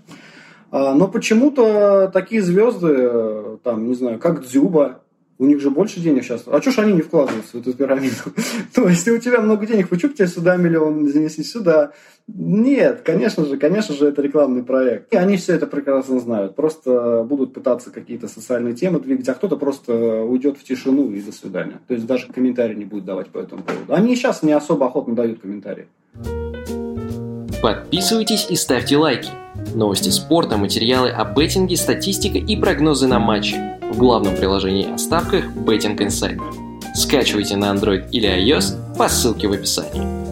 А, 0.71 0.95
но 0.95 1.09
почему-то 1.09 2.11
такие 2.13 2.43
звезды, 2.43 3.59
там, 3.63 3.89
не 3.89 3.95
знаю, 3.95 4.19
как 4.19 4.43
Дзюба, 4.43 5.02
у 5.39 5.47
них 5.47 5.61
же 5.61 5.71
больше 5.71 6.01
денег 6.01 6.25
сейчас. 6.25 6.45
А 6.47 6.61
что 6.61 6.71
ж 6.71 6.79
они 6.79 6.93
не 6.93 7.03
вкладываются 7.03 7.57
в 7.57 7.61
эту 7.61 7.73
пирамиду? 7.73 8.15
Есть, 8.77 8.77
если 8.77 9.11
у 9.11 9.19
тебя 9.19 9.41
много 9.41 9.67
денег, 9.67 9.89
почему 9.89 10.13
тебе 10.13 10.29
сюда 10.29 10.57
миллион 10.57 11.09
занеси, 11.09 11.43
сюда? 11.43 11.93
Нет, 12.29 13.03
конечно 13.05 13.45
же, 13.45 13.57
конечно 13.57 13.95
же, 13.95 14.07
это 14.07 14.23
рекламный 14.23 14.63
проект. 14.63 15.13
И 15.13 15.17
они 15.17 15.37
все 15.37 15.55
это 15.55 15.67
прекрасно 15.67 16.21
знают. 16.21 16.55
Просто 16.55 17.25
будут 17.29 17.53
пытаться 17.53 17.91
какие-то 17.91 18.29
социальные 18.29 18.75
темы 18.75 19.01
двигать, 19.01 19.29
а 19.29 19.35
кто-то 19.35 19.57
просто 19.57 20.23
уйдет 20.23 20.59
в 20.59 20.65
тишину 20.65 21.11
и 21.11 21.21
до 21.21 21.33
свидания. 21.33 21.81
То 21.89 21.95
есть 21.95 22.07
даже 22.07 22.29
комментарий 22.29 22.77
не 22.77 22.85
будет 22.85 23.05
давать 23.05 23.29
по 23.29 23.39
этому 23.39 23.63
поводу. 23.63 23.93
Они 23.93 24.15
сейчас 24.15 24.43
не 24.43 24.53
особо 24.53 24.87
охотно 24.87 25.15
дают 25.15 25.41
комментарии. 25.41 25.89
Подписывайтесь 27.61 28.49
и 28.51 28.57
ставьте 28.57 28.97
лайки. 28.97 29.31
Новости 29.75 30.11
спорта, 30.11 30.59
материалы 30.59 31.09
о 31.09 31.25
беттинге, 31.25 31.77
статистика 31.77 32.37
и 32.37 32.57
прогнозы 32.57 33.07
на 33.07 33.19
матчи 33.19 33.57
в 33.91 33.97
главном 33.97 34.37
приложении 34.37 34.93
о 34.93 34.99
ставках 34.99 35.47
Betting 35.47 35.97
Insider. 35.97 36.43
Скачивайте 36.95 37.57
на 37.57 37.73
Android 37.75 38.11
или 38.11 38.29
iOS 38.29 38.97
по 38.97 39.09
ссылке 39.09 39.49
в 39.49 39.53
описании. 39.53 40.32